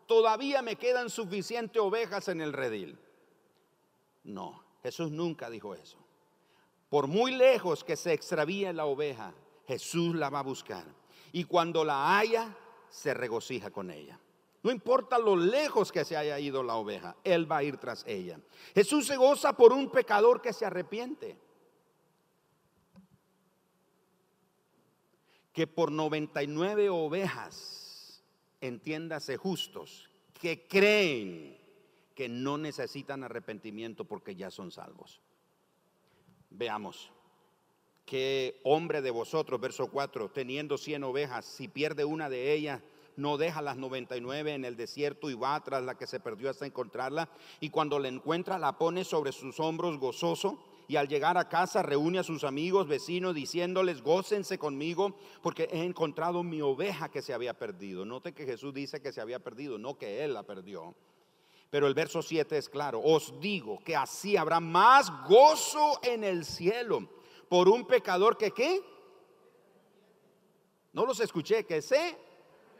Todavía 0.06 0.62
me 0.62 0.76
quedan 0.76 1.10
suficientes 1.10 1.82
ovejas 1.82 2.28
en 2.28 2.40
el 2.40 2.54
redil. 2.54 2.98
No, 4.22 4.64
Jesús 4.82 5.10
nunca 5.10 5.50
dijo 5.50 5.74
eso. 5.74 5.98
Por 6.88 7.08
muy 7.08 7.32
lejos 7.32 7.84
que 7.84 7.94
se 7.94 8.14
extravíe 8.14 8.72
la 8.72 8.86
oveja, 8.86 9.34
Jesús 9.68 10.14
la 10.14 10.30
va 10.30 10.38
a 10.38 10.44
buscar. 10.44 10.86
Y 11.32 11.44
cuando 11.44 11.84
la 11.84 12.16
haya, 12.16 12.56
se 12.88 13.12
regocija 13.12 13.70
con 13.70 13.90
ella. 13.90 14.18
No 14.62 14.70
importa 14.70 15.18
lo 15.18 15.36
lejos 15.36 15.92
que 15.92 16.06
se 16.06 16.16
haya 16.16 16.38
ido 16.38 16.62
la 16.62 16.76
oveja, 16.76 17.16
Él 17.22 17.52
va 17.52 17.58
a 17.58 17.62
ir 17.62 17.76
tras 17.76 18.02
ella. 18.06 18.40
Jesús 18.74 19.06
se 19.06 19.18
goza 19.18 19.54
por 19.54 19.74
un 19.74 19.90
pecador 19.90 20.40
que 20.40 20.54
se 20.54 20.64
arrepiente. 20.64 21.43
Que 25.54 25.68
por 25.68 25.92
99 25.92 26.90
ovejas, 26.90 28.20
entiéndase 28.60 29.36
justos, 29.36 30.10
que 30.34 30.66
creen 30.66 31.56
que 32.14 32.28
no 32.28 32.58
necesitan 32.58 33.22
arrepentimiento 33.22 34.04
porque 34.04 34.34
ya 34.34 34.50
son 34.50 34.72
salvos. 34.72 35.20
Veamos, 36.50 37.12
que 38.04 38.60
hombre 38.64 39.00
de 39.00 39.12
vosotros, 39.12 39.60
verso 39.60 39.86
4, 39.86 40.28
teniendo 40.32 40.76
100 40.76 41.04
ovejas, 41.04 41.44
si 41.44 41.68
pierde 41.68 42.04
una 42.04 42.28
de 42.28 42.52
ellas, 42.52 42.82
no 43.16 43.36
deja 43.36 43.62
las 43.62 43.76
99 43.76 44.54
en 44.54 44.64
el 44.64 44.76
desierto 44.76 45.30
y 45.30 45.34
va 45.34 45.62
tras 45.62 45.84
la 45.84 45.96
que 45.96 46.08
se 46.08 46.18
perdió 46.18 46.50
hasta 46.50 46.66
encontrarla, 46.66 47.28
y 47.60 47.70
cuando 47.70 48.00
la 48.00 48.08
encuentra 48.08 48.58
la 48.58 48.76
pone 48.76 49.04
sobre 49.04 49.30
sus 49.30 49.60
hombros 49.60 49.98
gozoso 49.98 50.58
y 50.86 50.96
al 50.96 51.08
llegar 51.08 51.38
a 51.38 51.48
casa 51.48 51.82
reúne 51.82 52.18
a 52.18 52.22
sus 52.22 52.44
amigos, 52.44 52.86
vecinos, 52.86 53.34
diciéndoles, 53.34 54.02
gócense 54.02 54.58
conmigo 54.58 55.16
porque 55.42 55.68
he 55.70 55.82
encontrado 55.82 56.42
mi 56.42 56.60
oveja 56.60 57.10
que 57.10 57.22
se 57.22 57.32
había 57.32 57.54
perdido. 57.54 58.04
Note 58.04 58.32
que 58.32 58.44
Jesús 58.44 58.74
dice 58.74 59.00
que 59.00 59.12
se 59.12 59.20
había 59.20 59.38
perdido, 59.38 59.78
no 59.78 59.96
que 59.96 60.24
él 60.24 60.34
la 60.34 60.42
perdió. 60.42 60.94
Pero 61.70 61.86
el 61.86 61.94
verso 61.94 62.22
7 62.22 62.56
es 62.56 62.68
claro, 62.68 63.00
os 63.02 63.40
digo 63.40 63.78
que 63.84 63.96
así 63.96 64.36
habrá 64.36 64.60
más 64.60 65.10
gozo 65.26 65.98
en 66.02 66.22
el 66.22 66.44
cielo 66.44 67.08
por 67.48 67.68
un 67.68 67.86
pecador 67.86 68.36
que 68.36 68.52
qué. 68.52 68.80
No 70.92 71.04
los 71.04 71.18
escuché, 71.18 71.64
que 71.64 71.82
se 71.82 72.16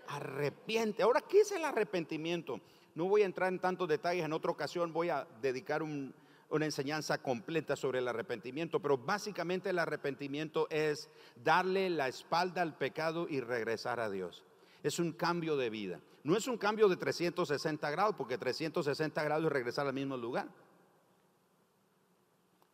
arrepiente. 0.09 1.03
Ahora, 1.03 1.21
¿qué 1.23 1.41
es 1.41 1.51
el 1.53 1.65
arrepentimiento? 1.65 2.61
No 2.95 3.07
voy 3.07 3.23
a 3.23 3.27
entrar 3.27 3.49
en 3.53 3.59
tantos 3.59 3.89
detalles, 3.89 4.25
en 4.25 4.33
otra 4.33 4.53
ocasión 4.53 4.93
voy 4.93 5.09
a 5.09 5.27
dedicar 5.41 5.83
un, 5.83 6.15
una 6.51 6.67
enseñanza 6.67 7.19
completa 7.19 7.77
sobre 7.77 7.99
el 7.99 8.09
arrepentimiento, 8.09 8.81
pero 8.81 8.99
básicamente 8.99 9.71
el 9.71 9.79
arrepentimiento 9.79 10.69
es 10.71 11.11
darle 11.43 11.91
la 11.91 12.09
espalda 12.09 12.63
al 12.63 12.77
pecado 12.77 13.27
y 13.29 13.41
regresar 13.41 14.01
a 14.01 14.11
Dios. 14.11 14.45
Es 14.83 14.99
un 14.99 15.13
cambio 15.13 15.57
de 15.57 15.71
vida. 15.71 16.01
No 16.23 16.37
es 16.37 16.47
un 16.47 16.57
cambio 16.57 16.89
de 16.89 16.97
360 16.97 17.91
grados, 17.91 18.15
porque 18.17 18.39
360 18.39 19.23
grados 19.23 19.47
es 19.47 19.53
regresar 19.53 19.87
al 19.87 19.93
mismo 19.93 20.17
lugar. 20.17 20.49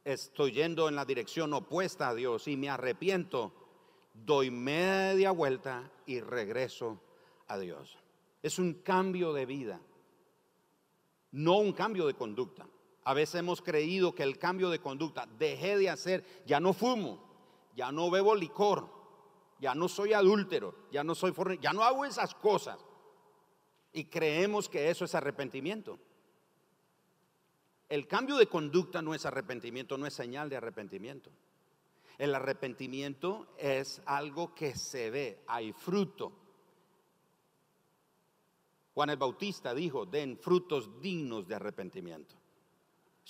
Estoy 0.04 0.52
yendo 0.52 0.88
en 0.88 0.96
la 0.96 1.04
dirección 1.04 1.52
opuesta 1.52 2.08
a 2.08 2.14
Dios 2.14 2.48
y 2.48 2.56
me 2.56 2.70
arrepiento, 2.70 3.52
doy 4.14 4.50
media 4.50 5.30
vuelta 5.30 5.90
y 6.06 6.20
regreso 6.20 7.00
a 7.48 7.58
Dios. 7.58 7.98
Es 8.42 8.58
un 8.58 8.74
cambio 8.74 9.32
de 9.32 9.46
vida, 9.46 9.80
no 11.32 11.58
un 11.58 11.72
cambio 11.72 12.06
de 12.06 12.14
conducta. 12.14 12.66
A 13.10 13.12
veces 13.12 13.40
hemos 13.40 13.60
creído 13.60 14.14
que 14.14 14.22
el 14.22 14.38
cambio 14.38 14.70
de 14.70 14.78
conducta, 14.78 15.26
dejé 15.36 15.76
de 15.76 15.90
hacer, 15.90 16.24
ya 16.46 16.60
no 16.60 16.72
fumo, 16.72 17.18
ya 17.74 17.90
no 17.90 18.08
bebo 18.08 18.36
licor, 18.36 18.88
ya 19.58 19.74
no 19.74 19.88
soy 19.88 20.12
adúltero, 20.12 20.86
ya 20.92 21.02
no 21.02 21.16
soy 21.16 21.34
ya 21.60 21.72
no 21.72 21.82
hago 21.82 22.04
esas 22.04 22.36
cosas. 22.36 22.78
Y 23.92 24.04
creemos 24.04 24.68
que 24.68 24.90
eso 24.90 25.06
es 25.06 25.14
arrepentimiento. 25.16 25.98
el 27.88 28.06
cambio 28.06 28.36
de 28.36 28.46
conducta 28.46 29.02
no 29.02 29.12
es 29.12 29.26
arrepentimiento, 29.26 29.98
no 29.98 30.06
es 30.06 30.14
señal 30.14 30.48
de 30.48 30.58
arrepentimiento. 30.58 31.32
El 32.16 32.32
arrepentimiento 32.32 33.48
es 33.58 34.00
algo 34.06 34.54
que 34.54 34.76
se 34.76 35.10
ve, 35.10 35.42
hay 35.48 35.72
fruto. 35.72 36.30
Juan 38.94 39.10
el 39.10 39.16
Bautista 39.16 39.74
dijo, 39.74 40.06
den 40.06 40.38
frutos 40.38 41.00
dignos 41.00 41.48
de 41.48 41.56
arrepentimiento. 41.56 42.39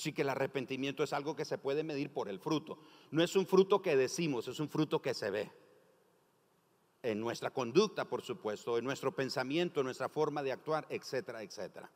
Sí 0.00 0.14
que 0.14 0.22
el 0.22 0.30
arrepentimiento 0.30 1.02
es 1.02 1.12
algo 1.12 1.36
que 1.36 1.44
se 1.44 1.58
puede 1.58 1.84
medir 1.84 2.10
por 2.10 2.30
el 2.30 2.40
fruto. 2.40 2.78
No 3.10 3.22
es 3.22 3.36
un 3.36 3.46
fruto 3.46 3.82
que 3.82 3.96
decimos, 3.96 4.48
es 4.48 4.58
un 4.58 4.70
fruto 4.70 5.02
que 5.02 5.12
se 5.12 5.30
ve. 5.30 5.50
En 7.02 7.20
nuestra 7.20 7.50
conducta, 7.50 8.06
por 8.06 8.22
supuesto, 8.22 8.78
en 8.78 8.84
nuestro 8.86 9.14
pensamiento, 9.14 9.80
en 9.80 9.84
nuestra 9.84 10.08
forma 10.08 10.42
de 10.42 10.52
actuar, 10.52 10.86
etcétera, 10.88 11.42
etcétera. 11.42 11.90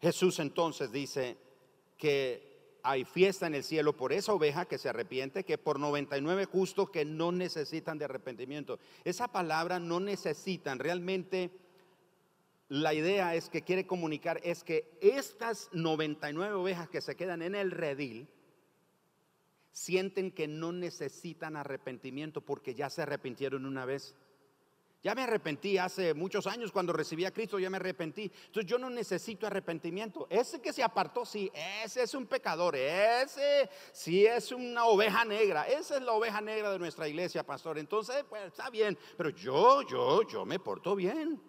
Jesús 0.00 0.40
entonces 0.40 0.90
dice 0.90 1.38
que 1.96 2.80
hay 2.82 3.04
fiesta 3.04 3.46
en 3.46 3.54
el 3.54 3.62
cielo 3.62 3.96
por 3.96 4.12
esa 4.12 4.32
oveja 4.32 4.64
que 4.64 4.78
se 4.78 4.88
arrepiente, 4.88 5.44
que 5.44 5.56
por 5.56 5.78
99 5.78 6.46
justos 6.46 6.90
que 6.90 7.04
no 7.04 7.30
necesitan 7.30 7.96
de 7.96 8.06
arrepentimiento. 8.06 8.80
Esa 9.04 9.28
palabra 9.28 9.78
no 9.78 10.00
necesitan, 10.00 10.80
realmente 10.80 11.52
la 12.68 12.92
idea 12.92 13.34
es 13.34 13.48
que 13.48 13.62
quiere 13.62 13.86
comunicar 13.86 14.40
es 14.44 14.62
que 14.62 14.98
estas 15.00 15.70
99 15.72 16.54
ovejas 16.54 16.88
que 16.88 17.00
se 17.00 17.16
quedan 17.16 17.40
en 17.40 17.54
el 17.54 17.70
redil 17.70 18.28
sienten 19.72 20.32
que 20.32 20.48
no 20.48 20.72
necesitan 20.72 21.56
arrepentimiento 21.56 22.42
porque 22.42 22.74
ya 22.74 22.90
se 22.90 23.02
arrepintieron 23.02 23.64
una 23.64 23.86
vez. 23.86 24.14
Ya 25.00 25.14
me 25.14 25.22
arrepentí 25.22 25.78
hace 25.78 26.12
muchos 26.12 26.48
años 26.48 26.72
cuando 26.72 26.92
recibí 26.92 27.24
a 27.24 27.30
Cristo, 27.30 27.58
ya 27.60 27.70
me 27.70 27.76
arrepentí. 27.76 28.30
Entonces 28.46 28.68
yo 28.68 28.78
no 28.78 28.90
necesito 28.90 29.46
arrepentimiento. 29.46 30.26
Ese 30.28 30.60
que 30.60 30.72
se 30.72 30.82
apartó, 30.82 31.24
sí, 31.24 31.50
ese 31.84 32.02
es 32.02 32.14
un 32.14 32.26
pecador, 32.26 32.74
ese 32.74 33.70
sí 33.92 34.26
es 34.26 34.50
una 34.50 34.86
oveja 34.86 35.24
negra. 35.24 35.68
Esa 35.68 35.96
es 35.96 36.02
la 36.02 36.12
oveja 36.12 36.40
negra 36.40 36.72
de 36.72 36.80
nuestra 36.80 37.06
iglesia, 37.06 37.46
pastor. 37.46 37.78
Entonces, 37.78 38.24
pues 38.28 38.42
está 38.46 38.68
bien, 38.68 38.98
pero 39.16 39.30
yo, 39.30 39.82
yo, 39.82 40.26
yo 40.28 40.44
me 40.44 40.58
porto 40.58 40.96
bien. 40.96 41.40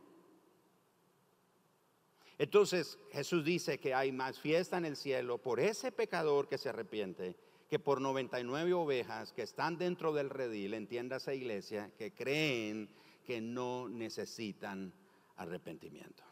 Entonces 2.40 2.98
Jesús 3.12 3.44
dice 3.44 3.80
que 3.80 3.94
hay 3.94 4.12
más 4.12 4.40
fiesta 4.40 4.78
en 4.78 4.86
el 4.86 4.96
cielo 4.96 5.38
por 5.38 5.60
ese 5.60 5.92
pecador 5.92 6.48
que 6.48 6.58
se 6.58 6.70
arrepiente 6.70 7.36
que 7.70 7.78
por 7.78 8.02
99 8.02 8.74
ovejas 8.74 9.32
que 9.32 9.44
están 9.44 9.78
dentro 9.78 10.12
del 10.12 10.32
redil, 10.32 10.74
entiéndase 10.74 11.36
iglesia, 11.36 11.92
que 11.98 12.14
creen 12.14 12.90
que 13.24 13.40
no 13.42 13.88
necesitan 13.88 14.92
arrepentimiento. 15.36 16.24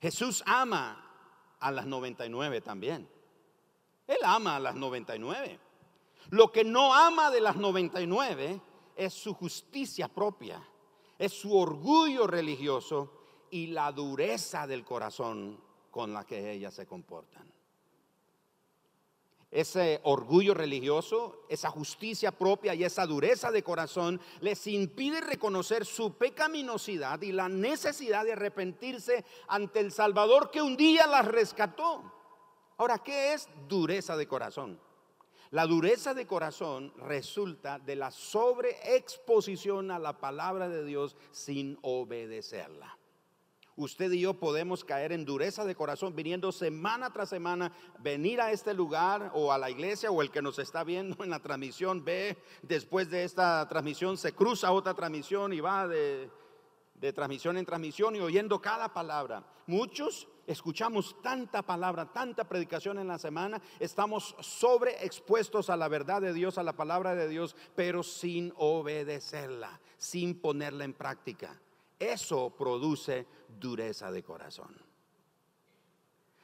Jesús 0.00 0.44
ama 0.46 1.56
a 1.58 1.72
las 1.72 1.86
99 1.86 2.60
también. 2.60 3.08
Él 4.06 4.18
ama 4.22 4.56
a 4.56 4.60
las 4.60 4.76
99. 4.76 5.58
Lo 6.30 6.52
que 6.52 6.64
no 6.64 6.94
ama 6.94 7.30
de 7.30 7.40
las 7.40 7.56
99 7.56 8.60
es 8.94 9.12
su 9.12 9.34
justicia 9.34 10.06
propia, 10.06 10.62
es 11.20 11.32
su 11.32 11.56
orgullo 11.56 12.26
religioso 12.26 13.12
y 13.50 13.68
la 13.68 13.92
dureza 13.92 14.66
del 14.66 14.84
corazón 14.84 15.60
con 15.92 16.12
la 16.12 16.24
que 16.24 16.50
ellas 16.50 16.74
se 16.74 16.86
comportan 16.86 17.50
ese 19.50 20.00
orgullo 20.04 20.54
religioso, 20.54 21.44
esa 21.48 21.70
justicia 21.70 22.30
propia 22.30 22.74
y 22.74 22.84
esa 22.84 23.04
dureza 23.04 23.50
de 23.50 23.64
corazón 23.64 24.20
les 24.40 24.64
impide 24.68 25.20
reconocer 25.20 25.84
su 25.84 26.14
pecaminosidad 26.14 27.20
y 27.22 27.32
la 27.32 27.48
necesidad 27.48 28.24
de 28.24 28.32
arrepentirse 28.32 29.24
ante 29.48 29.80
el 29.80 29.90
Salvador 29.90 30.50
que 30.50 30.62
un 30.62 30.76
día 30.76 31.06
las 31.08 31.26
rescató. 31.26 32.12
Ahora, 32.76 32.98
¿qué 32.98 33.34
es 33.34 33.48
dureza 33.68 34.16
de 34.16 34.28
corazón? 34.28 34.78
La 35.50 35.66
dureza 35.66 36.14
de 36.14 36.26
corazón 36.26 36.92
resulta 36.96 37.78
de 37.78 37.96
la 37.96 38.10
sobreexposición 38.10 39.90
a 39.90 39.98
la 39.98 40.18
palabra 40.18 40.68
de 40.68 40.84
Dios 40.84 41.16
sin 41.32 41.78
obedecerla 41.82 43.00
usted 43.82 44.12
y 44.12 44.20
yo 44.20 44.34
podemos 44.34 44.84
caer 44.84 45.12
en 45.12 45.24
dureza 45.24 45.64
de 45.64 45.74
corazón 45.74 46.14
viniendo 46.14 46.52
semana 46.52 47.10
tras 47.10 47.30
semana, 47.30 47.72
venir 47.98 48.40
a 48.40 48.52
este 48.52 48.74
lugar 48.74 49.30
o 49.34 49.52
a 49.52 49.58
la 49.58 49.70
iglesia 49.70 50.10
o 50.10 50.20
el 50.22 50.30
que 50.30 50.42
nos 50.42 50.58
está 50.58 50.84
viendo 50.84 51.24
en 51.24 51.30
la 51.30 51.40
transmisión 51.40 52.04
ve 52.04 52.36
después 52.62 53.10
de 53.10 53.24
esta 53.24 53.66
transmisión, 53.68 54.18
se 54.18 54.32
cruza 54.32 54.72
otra 54.72 54.94
transmisión 54.94 55.52
y 55.52 55.60
va 55.60 55.88
de, 55.88 56.30
de 56.94 57.12
transmisión 57.12 57.56
en 57.56 57.64
transmisión 57.64 58.14
y 58.16 58.20
oyendo 58.20 58.60
cada 58.60 58.92
palabra. 58.92 59.44
Muchos 59.66 60.28
escuchamos 60.50 61.16
tanta 61.22 61.62
palabra, 61.62 62.12
tanta 62.12 62.48
predicación 62.48 62.98
en 62.98 63.06
la 63.06 63.18
semana, 63.18 63.60
estamos 63.78 64.34
sobreexpuestos 64.40 65.70
a 65.70 65.76
la 65.76 65.88
verdad 65.88 66.20
de 66.20 66.32
Dios, 66.32 66.58
a 66.58 66.62
la 66.62 66.72
palabra 66.72 67.14
de 67.14 67.28
Dios, 67.28 67.54
pero 67.76 68.02
sin 68.02 68.52
obedecerla, 68.56 69.80
sin 69.96 70.40
ponerla 70.40 70.84
en 70.84 70.94
práctica. 70.94 71.60
Eso 71.98 72.50
produce 72.50 73.26
dureza 73.60 74.10
de 74.10 74.22
corazón. 74.22 74.76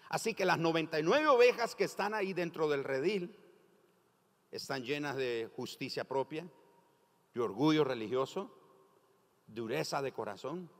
Así 0.08 0.34
que 0.34 0.44
las 0.44 0.58
99 0.58 1.26
ovejas 1.26 1.74
que 1.74 1.84
están 1.84 2.14
ahí 2.14 2.32
dentro 2.32 2.68
del 2.68 2.84
redil 2.84 3.36
están 4.52 4.84
llenas 4.84 5.16
de 5.16 5.50
justicia 5.56 6.04
propia, 6.04 6.46
de 7.34 7.40
orgullo 7.40 7.82
religioso, 7.82 8.54
dureza 9.48 10.00
de 10.00 10.12
corazón, 10.12 10.70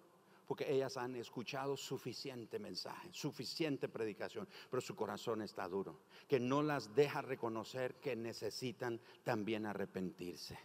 porque 0.46 0.72
ellas 0.72 0.96
han 0.96 1.16
escuchado 1.16 1.76
suficiente 1.76 2.58
mensaje, 2.58 3.08
suficiente 3.12 3.88
predicación, 3.88 4.48
pero 4.70 4.80
su 4.80 4.94
corazón 4.94 5.42
está 5.42 5.68
duro, 5.68 6.00
que 6.28 6.38
no 6.38 6.62
las 6.62 6.94
deja 6.94 7.20
reconocer 7.20 7.96
que 7.96 8.14
necesitan 8.14 9.00
también 9.24 9.66
arrepentirse, 9.66 10.58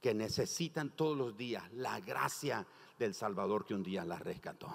que 0.00 0.14
necesitan 0.14 0.90
todos 0.90 1.16
los 1.16 1.36
días 1.36 1.72
la 1.72 2.00
gracia 2.00 2.66
del 2.98 3.14
Salvador 3.14 3.64
que 3.64 3.74
un 3.74 3.84
día 3.84 4.04
la 4.04 4.18
rescató. 4.18 4.68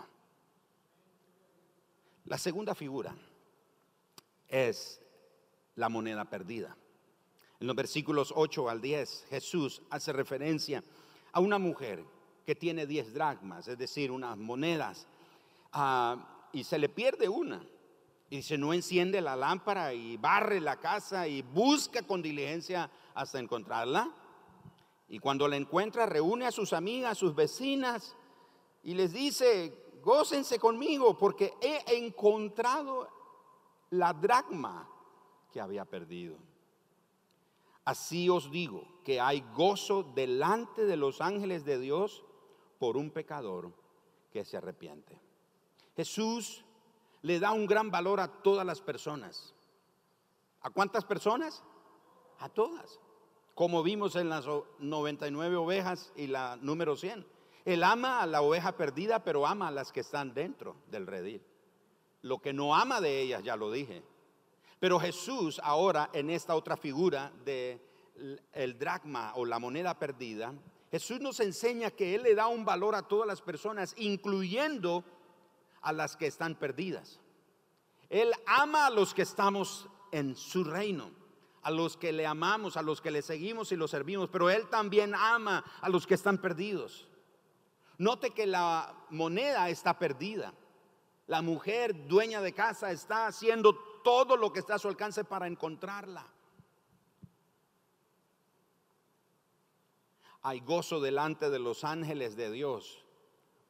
La 2.25 2.37
segunda 2.37 2.75
figura 2.75 3.15
es 4.47 5.01
la 5.75 5.89
moneda 5.89 6.25
perdida. 6.25 6.75
En 7.59 7.67
los 7.67 7.75
versículos 7.75 8.33
8 8.35 8.69
al 8.69 8.81
10, 8.81 9.25
Jesús 9.29 9.81
hace 9.89 10.13
referencia 10.13 10.83
a 11.31 11.39
una 11.39 11.57
mujer 11.57 12.03
que 12.47 12.55
tiene 12.55 12.87
10 12.87 13.13
dracmas, 13.13 13.67
es 13.67 13.77
decir, 13.77 14.09
unas 14.09 14.37
monedas, 14.37 15.05
ah, 15.73 16.47
y 16.53 16.63
se 16.63 16.79
le 16.79 16.87
pierde 16.87 17.27
una. 17.27 17.61
Y 18.29 18.41
se 18.41 18.57
no 18.57 18.73
enciende 18.73 19.19
la 19.19 19.35
lámpara 19.35 19.93
y 19.93 20.15
barre 20.15 20.61
la 20.61 20.77
casa 20.77 21.27
y 21.27 21.41
busca 21.41 22.03
con 22.03 22.21
diligencia 22.21 22.89
hasta 23.15 23.39
encontrarla. 23.39 24.09
Y 25.09 25.19
cuando 25.19 25.45
la 25.49 25.57
encuentra, 25.57 26.05
reúne 26.05 26.45
a 26.45 26.51
sus 26.51 26.71
amigas, 26.71 27.11
a 27.11 27.15
sus 27.15 27.35
vecinas 27.35 28.15
y 28.81 28.93
les 28.93 29.11
dice, 29.11 29.99
gócense 30.01 30.57
conmigo 30.57 31.17
porque 31.17 31.53
he 31.59 31.97
encontrado 31.97 33.09
la 33.89 34.13
dracma 34.13 34.87
que 35.51 35.59
había 35.59 35.83
perdido. 35.83 36.37
Así 37.83 38.29
os 38.29 38.49
digo 38.49 39.01
que 39.03 39.19
hay 39.19 39.43
gozo 39.53 40.03
delante 40.03 40.85
de 40.85 40.95
los 40.95 41.19
ángeles 41.19 41.65
de 41.65 41.79
Dios 41.79 42.23
por 42.79 42.97
un 42.97 43.11
pecador 43.11 43.71
que 44.31 44.45
se 44.45 44.57
arrepiente. 44.57 45.19
Jesús 45.95 46.63
le 47.21 47.39
da 47.39 47.51
un 47.51 47.65
gran 47.65 47.89
valor 47.89 48.19
a 48.19 48.27
todas 48.27 48.65
las 48.65 48.81
personas. 48.81 49.53
¿A 50.61 50.69
cuántas 50.69 51.05
personas? 51.05 51.63
A 52.39 52.49
todas 52.49 52.99
como 53.57 53.81
vimos 53.81 54.15
en 54.15 54.29
las 54.29 54.45
99 54.77 55.55
ovejas 55.55 56.13
y 56.15 56.27
la 56.27 56.57
número 56.57 56.95
100. 56.95 57.25
Él 57.65 57.83
ama 57.83 58.21
a 58.21 58.27
la 58.27 58.43
oveja 58.43 58.77
perdida, 58.77 59.23
pero 59.23 59.47
ama 59.47 59.69
a 59.69 59.71
las 59.71 59.91
que 59.91 60.01
están 60.01 60.35
dentro 60.35 60.75
del 60.91 61.07
redil. 61.07 61.41
Lo 62.21 62.37
que 62.37 62.53
no 62.53 62.75
ama 62.75 63.01
de 63.01 63.19
ellas, 63.19 63.41
ya 63.41 63.55
lo 63.55 63.71
dije. 63.71 64.03
Pero 64.79 64.99
Jesús 64.99 65.59
ahora 65.63 66.11
en 66.13 66.29
esta 66.29 66.53
otra 66.53 66.77
figura 66.77 67.31
de 67.45 67.81
el 68.53 68.77
dracma 68.77 69.33
o 69.33 69.43
la 69.43 69.57
moneda 69.57 69.97
perdida, 69.97 70.53
Jesús 70.91 71.19
nos 71.19 71.39
enseña 71.39 71.91
que 71.91 72.15
Él 72.15 72.23
le 72.23 72.35
da 72.35 72.47
un 72.47 72.65
valor 72.65 72.95
a 72.95 73.07
todas 73.07 73.27
las 73.27 73.41
personas, 73.41 73.93
incluyendo 73.97 75.03
a 75.81 75.91
las 75.91 76.15
que 76.15 76.27
están 76.27 76.55
perdidas. 76.55 77.19
Él 78.09 78.31
ama 78.45 78.87
a 78.87 78.89
los 78.89 79.13
que 79.13 79.23
estamos 79.23 79.87
en 80.11 80.35
su 80.35 80.63
reino 80.63 81.11
a 81.67 81.71
los 81.71 81.97
que 81.97 82.13
le 82.13 82.25
amamos, 82.25 82.77
a 82.77 82.81
los 82.81 83.01
que 83.01 83.11
le 83.11 83.21
seguimos 83.21 83.73
y 83.73 83.75
lo 83.75 83.89
servimos, 83.89 84.29
pero 84.29 84.49
Él 84.49 84.69
también 84.69 85.13
ama 85.13 85.65
a 85.81 85.89
los 85.89 86.07
que 86.07 86.13
están 86.13 86.37
perdidos. 86.37 87.09
Note 87.97 88.29
que 88.29 88.47
la 88.47 88.95
moneda 89.09 89.69
está 89.69 89.99
perdida. 89.99 90.53
La 91.25 91.41
mujer 91.41 92.07
dueña 92.07 92.39
de 92.39 92.53
casa 92.53 92.93
está 92.93 93.27
haciendo 93.27 93.75
todo 94.01 94.37
lo 94.37 94.53
que 94.53 94.59
está 94.59 94.75
a 94.75 94.79
su 94.79 94.87
alcance 94.87 95.25
para 95.25 95.45
encontrarla. 95.45 96.25
Hay 100.41 100.59
gozo 100.61 100.99
delante 100.99 101.49
de 101.49 101.59
los 101.59 101.83
ángeles 101.83 102.35
de 102.35 102.51
Dios 102.51 103.03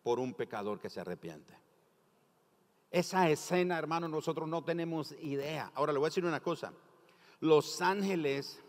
por 0.04 0.20
un 0.20 0.34
pecador 0.34 0.80
que 0.80 0.90
se 0.90 1.02
arrepiente. 1.02 1.54
Esa 2.92 3.30
escena, 3.30 3.78
hermano, 3.78 4.08
nosotros 4.08 4.48
no 4.48 4.64
tenemos 4.64 5.14
idea. 5.20 5.72
Ahora 5.76 5.92
le 5.92 6.00
voy 6.00 6.08
a 6.08 6.10
decir 6.10 6.26
una 6.26 6.40
cosa. 6.40 6.74
Los 7.40 7.82
ángeles, 7.82 8.64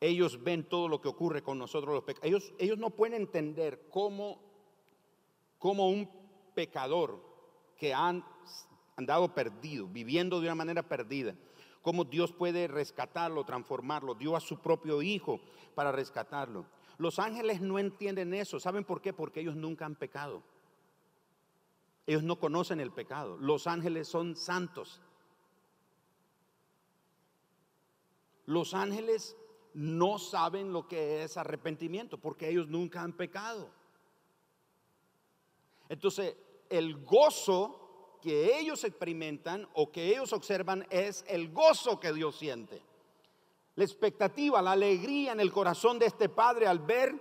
ellos 0.00 0.42
ven 0.42 0.68
todo 0.68 0.88
lo 0.88 1.00
que 1.00 1.08
ocurre 1.08 1.42
con 1.42 1.58
nosotros 1.58 2.04
los 2.06 2.16
Ellos, 2.22 2.52
ellos 2.58 2.78
no 2.78 2.90
pueden 2.90 3.20
entender 3.20 3.88
cómo, 3.90 4.40
cómo 5.58 5.88
un 5.88 6.08
pecador 6.54 7.20
que 7.76 7.92
han 7.92 8.24
andado 8.96 9.34
perdido, 9.34 9.88
viviendo 9.88 10.40
de 10.40 10.46
una 10.46 10.54
manera 10.54 10.82
perdida, 10.82 11.34
cómo 11.84 12.04
Dios 12.04 12.32
puede 12.32 12.66
rescatarlo, 12.66 13.44
transformarlo. 13.44 14.14
Dio 14.14 14.34
a 14.34 14.40
su 14.40 14.58
propio 14.58 15.02
hijo 15.02 15.38
para 15.74 15.92
rescatarlo. 15.92 16.64
Los 16.96 17.18
ángeles 17.18 17.60
no 17.60 17.78
entienden 17.78 18.32
eso. 18.32 18.58
¿Saben 18.58 18.84
por 18.84 19.02
qué? 19.02 19.12
Porque 19.12 19.40
ellos 19.40 19.54
nunca 19.54 19.84
han 19.84 19.94
pecado. 19.94 20.42
Ellos 22.06 22.22
no 22.22 22.40
conocen 22.40 22.80
el 22.80 22.90
pecado. 22.90 23.36
Los 23.36 23.66
ángeles 23.66 24.08
son 24.08 24.34
santos. 24.34 25.02
Los 28.46 28.72
ángeles 28.72 29.36
no 29.74 30.18
saben 30.18 30.72
lo 30.72 30.88
que 30.88 31.22
es 31.22 31.36
arrepentimiento 31.36 32.16
porque 32.16 32.48
ellos 32.48 32.66
nunca 32.66 33.02
han 33.02 33.12
pecado. 33.12 33.70
Entonces, 35.90 36.34
el 36.70 37.04
gozo 37.04 37.83
que 38.24 38.58
ellos 38.58 38.82
experimentan 38.84 39.68
o 39.74 39.92
que 39.92 40.08
ellos 40.08 40.32
observan 40.32 40.86
es 40.88 41.26
el 41.28 41.52
gozo 41.52 42.00
que 42.00 42.10
Dios 42.10 42.36
siente. 42.36 42.80
La 43.74 43.84
expectativa, 43.84 44.62
la 44.62 44.72
alegría 44.72 45.32
en 45.32 45.40
el 45.40 45.52
corazón 45.52 45.98
de 45.98 46.06
este 46.06 46.30
padre 46.30 46.66
al 46.66 46.78
ver 46.78 47.14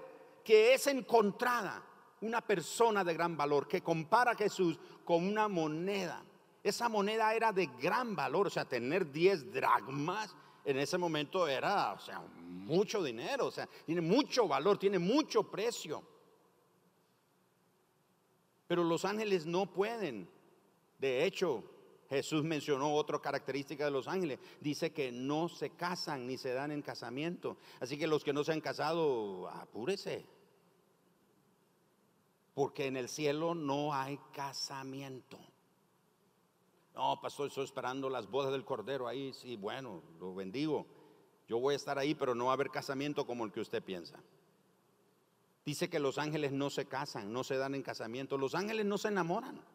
que 0.45 0.73
es 0.73 0.87
encontrada 0.87 1.83
una 2.21 2.39
persona 2.39 3.03
de 3.03 3.13
gran 3.13 3.35
valor, 3.35 3.67
que 3.67 3.81
compara 3.81 4.31
a 4.31 4.35
Jesús 4.35 4.79
con 5.03 5.27
una 5.27 5.49
moneda. 5.49 6.23
Esa 6.63 6.87
moneda 6.87 7.33
era 7.33 7.51
de 7.51 7.65
gran 7.81 8.15
valor, 8.15 8.47
o 8.47 8.49
sea, 8.49 8.63
tener 8.63 9.11
10 9.11 9.51
dragmas 9.51 10.33
en 10.63 10.79
ese 10.79 10.97
momento 10.97 11.49
era, 11.49 11.91
o 11.91 11.99
sea, 11.99 12.21
mucho 12.21 13.03
dinero, 13.03 13.47
o 13.47 13.51
sea, 13.51 13.67
tiene 13.85 13.99
mucho 13.99 14.47
valor, 14.47 14.77
tiene 14.77 14.99
mucho 14.99 15.43
precio. 15.43 16.01
Pero 18.67 18.85
los 18.85 19.03
ángeles 19.03 19.45
no 19.45 19.65
pueden. 19.65 20.29
De 21.03 21.25
hecho, 21.25 21.65
Jesús 22.09 22.45
mencionó 22.45 22.93
otra 22.93 23.19
característica 23.19 23.83
de 23.83 23.91
los 23.91 24.07
ángeles. 24.07 24.39
Dice 24.61 24.93
que 24.93 25.11
no 25.11 25.49
se 25.49 25.71
casan 25.71 26.25
ni 26.25 26.37
se 26.37 26.53
dan 26.53 26.71
en 26.71 26.81
casamiento. 26.81 27.57
Así 27.81 27.97
que 27.97 28.07
los 28.07 28.23
que 28.23 28.31
no 28.31 28.45
se 28.45 28.53
han 28.53 28.61
casado, 28.61 29.49
apúrese. 29.49 30.25
Porque 32.53 32.85
en 32.85 32.95
el 32.95 33.09
cielo 33.09 33.53
no 33.53 33.93
hay 33.93 34.17
casamiento. 34.31 35.37
No, 36.95 37.19
pastor, 37.19 37.47
estoy 37.47 37.65
esperando 37.65 38.09
las 38.09 38.31
bodas 38.31 38.53
del 38.53 38.63
Cordero 38.63 39.05
ahí. 39.05 39.33
Sí, 39.33 39.57
bueno, 39.57 40.01
lo 40.21 40.33
bendigo. 40.33 40.85
Yo 41.49 41.59
voy 41.59 41.73
a 41.73 41.75
estar 41.75 41.99
ahí, 41.99 42.15
pero 42.15 42.33
no 42.33 42.45
va 42.45 42.51
a 42.51 42.53
haber 42.53 42.69
casamiento 42.69 43.27
como 43.27 43.43
el 43.43 43.51
que 43.51 43.59
usted 43.59 43.83
piensa. 43.83 44.23
Dice 45.65 45.89
que 45.89 45.99
los 45.99 46.17
ángeles 46.17 46.53
no 46.53 46.69
se 46.69 46.85
casan, 46.85 47.33
no 47.33 47.43
se 47.43 47.57
dan 47.57 47.75
en 47.75 47.83
casamiento. 47.83 48.37
Los 48.37 48.55
ángeles 48.55 48.85
no 48.85 48.97
se 48.97 49.09
enamoran. 49.09 49.72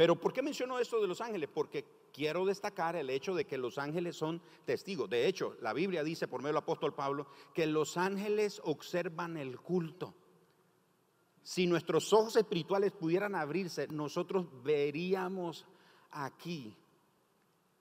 Pero 0.00 0.16
¿por 0.16 0.32
qué 0.32 0.40
menciono 0.40 0.78
esto 0.78 0.98
de 0.98 1.06
los 1.06 1.20
ángeles? 1.20 1.50
Porque 1.52 1.84
quiero 2.10 2.46
destacar 2.46 2.96
el 2.96 3.10
hecho 3.10 3.34
de 3.34 3.44
que 3.44 3.58
los 3.58 3.76
ángeles 3.76 4.16
son 4.16 4.40
testigos. 4.64 5.10
De 5.10 5.26
hecho, 5.26 5.58
la 5.60 5.74
Biblia 5.74 6.02
dice 6.02 6.26
por 6.26 6.40
medio 6.40 6.54
del 6.54 6.62
apóstol 6.62 6.94
Pablo 6.94 7.26
que 7.52 7.66
los 7.66 7.98
ángeles 7.98 8.62
observan 8.64 9.36
el 9.36 9.60
culto. 9.60 10.14
Si 11.42 11.66
nuestros 11.66 12.14
ojos 12.14 12.34
espirituales 12.36 12.92
pudieran 12.92 13.34
abrirse, 13.34 13.88
nosotros 13.88 14.46
veríamos 14.62 15.66
aquí 16.12 16.74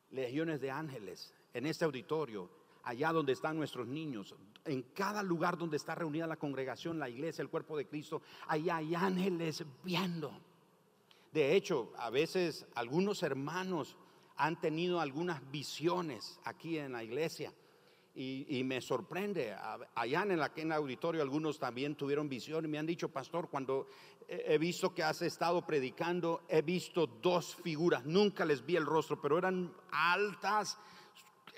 legiones 0.09 0.59
de 0.59 0.71
ángeles 0.71 1.33
en 1.53 1.67
este 1.67 1.85
auditorio, 1.85 2.49
allá 2.83 3.13
donde 3.13 3.31
están 3.31 3.55
nuestros 3.55 3.87
niños, 3.87 4.35
en 4.65 4.81
cada 4.93 5.23
lugar 5.23 5.57
donde 5.57 5.77
está 5.77 5.95
reunida 5.95 6.27
la 6.27 6.35
congregación, 6.35 6.99
la 6.99 7.07
iglesia, 7.07 7.43
el 7.43 7.49
cuerpo 7.49 7.77
de 7.77 7.87
Cristo, 7.87 8.21
allá 8.45 8.75
hay 8.75 8.93
ángeles 8.93 9.63
viendo. 9.85 10.48
De 11.31 11.55
hecho, 11.55 11.93
a 11.97 12.09
veces 12.09 12.65
algunos 12.75 13.23
hermanos 13.23 13.97
han 14.35 14.59
tenido 14.59 14.99
algunas 15.01 15.49
visiones 15.51 16.39
aquí 16.45 16.77
en 16.77 16.93
la 16.93 17.03
iglesia. 17.03 17.53
Y, 18.15 18.63
me 18.65 18.81
sorprende, 18.81 19.55
allá 19.95 20.23
en 20.23 20.31
el, 20.31 20.71
auditorio 20.73 21.21
algunos 21.21 21.57
también 21.57 21.95
tuvieron 21.95 22.27
visión 22.27 22.65
y 22.65 22.67
me 22.67 22.77
han 22.77 22.85
dicho, 22.85 23.07
pastor, 23.07 23.49
cuando 23.49 23.87
he 24.27 24.57
visto 24.57 24.93
que 24.93 25.03
has 25.03 25.21
estado 25.21 25.65
predicando, 25.65 26.41
he 26.49 26.61
visto 26.61 27.07
dos 27.07 27.55
figuras, 27.55 28.05
nunca 28.05 28.43
les 28.43 28.65
vi 28.65 28.75
el 28.75 28.85
rostro, 28.85 29.21
pero 29.21 29.37
eran 29.37 29.73
altas, 29.91 30.77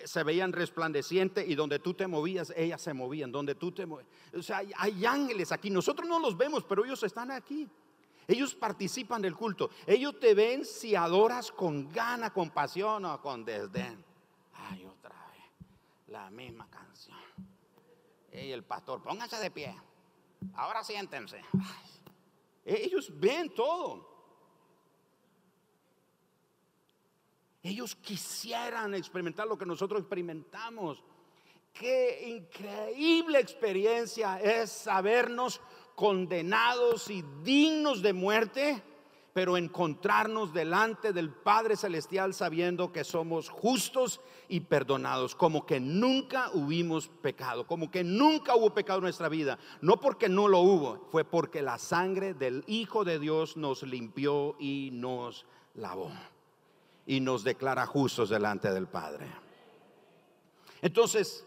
se 0.06 0.24
veían 0.24 0.54
resplandecientes 0.54 1.50
y 1.50 1.56
donde 1.56 1.80
tú 1.80 1.96
te 1.96 2.06
movías, 2.06 2.54
ellas 2.56 2.82
se 2.82 2.94
movían, 2.94 3.32
donde 3.32 3.56
tú 3.56 3.72
te 3.72 3.88
movías. 3.88 4.08
O 4.38 4.44
sea, 4.44 4.62
hay 4.78 5.06
ángeles 5.06 5.52
aquí, 5.52 5.72
nosotros 5.72 6.08
no 6.08 6.20
los 6.20 6.38
vemos, 6.38 6.64
pero 6.64 6.86
ellos 6.86 7.02
están 7.02 7.32
aquí. 7.32 7.68
Ellos 8.28 8.56
participan 8.56 9.22
del 9.22 9.36
culto. 9.36 9.70
Ellos 9.86 10.20
te 10.20 10.34
ven 10.34 10.66
si 10.66 10.96
adoras 10.96 11.52
con 11.52 11.92
gana, 11.92 12.32
con 12.32 12.52
pasión 12.52 13.06
o 13.06 13.22
con 13.22 13.44
desdén. 13.44 14.04
Ay, 14.54 14.86
otra 14.86 15.16
vez, 15.32 15.68
la 16.08 16.30
misma 16.30 16.70
canción. 16.70 17.18
Y 18.34 18.52
el 18.52 18.64
pastor, 18.64 19.02
pónganse 19.02 19.38
de 19.38 19.52
pie. 19.52 19.76
Ahora 20.56 20.84
siéntense. 20.84 21.42
ellos 22.66 23.12
ven 23.20 23.54
todo. 23.54 24.10
Ellos 27.64 27.96
quisieran 27.96 28.96
experimentar 28.96 29.48
lo 29.48 29.58
que 29.58 29.66
nosotros 29.66 30.02
experimentamos. 30.02 31.04
Qué 31.74 32.28
increíble 32.28 33.40
experiencia 33.40 34.40
es 34.42 34.72
sabernos 34.72 35.62
condenados 35.96 37.10
y 37.10 37.24
dignos 37.44 38.02
de 38.02 38.14
muerte, 38.14 38.84
pero 39.34 39.56
encontrarnos 39.56 40.54
delante 40.54 41.14
del 41.14 41.30
Padre 41.30 41.78
Celestial 41.78 42.34
sabiendo 42.34 42.92
que 42.92 43.04
somos 43.04 43.50
justos 43.50 44.20
y 44.50 44.60
perdonados, 44.62 45.36
como 45.36 45.66
que 45.66 45.80
nunca 45.80 46.50
hubimos 46.54 47.08
pecado, 47.08 47.66
como 47.66 47.90
que 47.90 48.04
nunca 48.04 48.56
hubo 48.56 48.74
pecado 48.74 49.00
en 49.00 49.04
nuestra 49.04 49.30
vida, 49.30 49.58
no 49.82 50.00
porque 50.00 50.28
no 50.28 50.48
lo 50.48 50.60
hubo, 50.60 51.08
fue 51.12 51.24
porque 51.24 51.62
la 51.62 51.78
sangre 51.78 52.34
del 52.34 52.64
Hijo 52.68 53.06
de 53.06 53.20
Dios 53.20 53.56
nos 53.56 53.84
limpió 53.84 54.56
y 54.60 54.90
nos 54.92 55.46
lavó 55.76 56.12
y 57.06 57.20
nos 57.20 57.44
declara 57.44 57.86
justos 57.86 58.30
delante 58.30 58.72
del 58.72 58.88
Padre. 58.88 59.28
Entonces, 60.82 61.46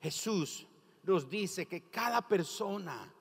Jesús 0.00 0.66
nos 1.02 1.28
dice 1.28 1.66
que 1.66 1.82
cada 1.82 2.22
persona, 2.22 3.12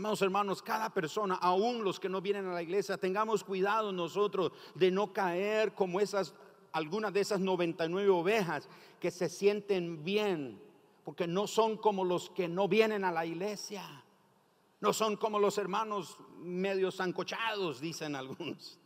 Amados 0.00 0.22
hermanos, 0.22 0.62
cada 0.62 0.88
persona, 0.88 1.34
aún 1.34 1.84
los 1.84 2.00
que 2.00 2.08
no 2.08 2.22
vienen 2.22 2.46
a 2.46 2.54
la 2.54 2.62
iglesia, 2.62 2.96
tengamos 2.96 3.44
cuidado 3.44 3.92
nosotros 3.92 4.50
de 4.74 4.90
no 4.90 5.12
caer 5.12 5.74
como 5.74 6.00
esas, 6.00 6.32
algunas 6.72 7.12
de 7.12 7.20
esas 7.20 7.38
99 7.38 8.08
ovejas 8.08 8.66
que 8.98 9.10
se 9.10 9.28
sienten 9.28 10.02
bien, 10.02 10.58
porque 11.04 11.26
no 11.26 11.46
son 11.46 11.76
como 11.76 12.02
los 12.02 12.30
que 12.30 12.48
no 12.48 12.66
vienen 12.66 13.04
a 13.04 13.12
la 13.12 13.26
iglesia. 13.26 13.84
No 14.80 14.94
son 14.94 15.18
como 15.18 15.38
los 15.38 15.58
hermanos 15.58 16.16
medio 16.38 16.90
zancochados, 16.90 17.78
dicen 17.78 18.16
algunos. 18.16 18.79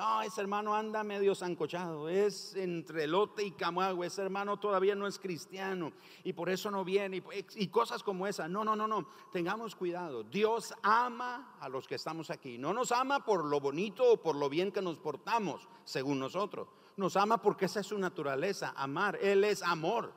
No, 0.00 0.22
ese 0.22 0.40
hermano 0.40 0.74
anda 0.74 1.04
medio 1.04 1.34
zancochado, 1.34 2.08
es 2.08 2.54
entre 2.54 3.06
lote 3.06 3.44
y 3.44 3.50
camagüe, 3.50 4.06
ese 4.06 4.22
hermano 4.22 4.58
todavía 4.58 4.94
no 4.94 5.06
es 5.06 5.18
cristiano 5.18 5.92
y 6.24 6.32
por 6.32 6.48
eso 6.48 6.70
no 6.70 6.86
viene 6.86 7.22
y, 7.56 7.68
cosas 7.68 8.02
como 8.02 8.26
esa. 8.26 8.48
No, 8.48 8.64
no, 8.64 8.74
no, 8.74 8.88
no, 8.88 9.06
tengamos 9.30 9.76
cuidado. 9.76 10.22
Dios 10.22 10.72
ama 10.82 11.54
a 11.60 11.68
los 11.68 11.86
que 11.86 11.96
estamos 11.96 12.30
aquí. 12.30 12.56
No 12.56 12.72
nos 12.72 12.92
ama 12.92 13.22
por 13.26 13.44
lo 13.44 13.60
bonito 13.60 14.12
o 14.12 14.16
por 14.16 14.36
lo 14.36 14.48
bien 14.48 14.72
que 14.72 14.80
nos 14.80 14.98
portamos, 14.98 15.68
según 15.84 16.18
nosotros. 16.18 16.68
Nos 16.96 17.14
ama 17.16 17.36
porque 17.42 17.66
esa 17.66 17.80
es 17.80 17.86
su 17.88 17.98
naturaleza, 17.98 18.72
amar. 18.74 19.18
Él 19.20 19.44
es 19.44 19.62
amor, 19.62 20.14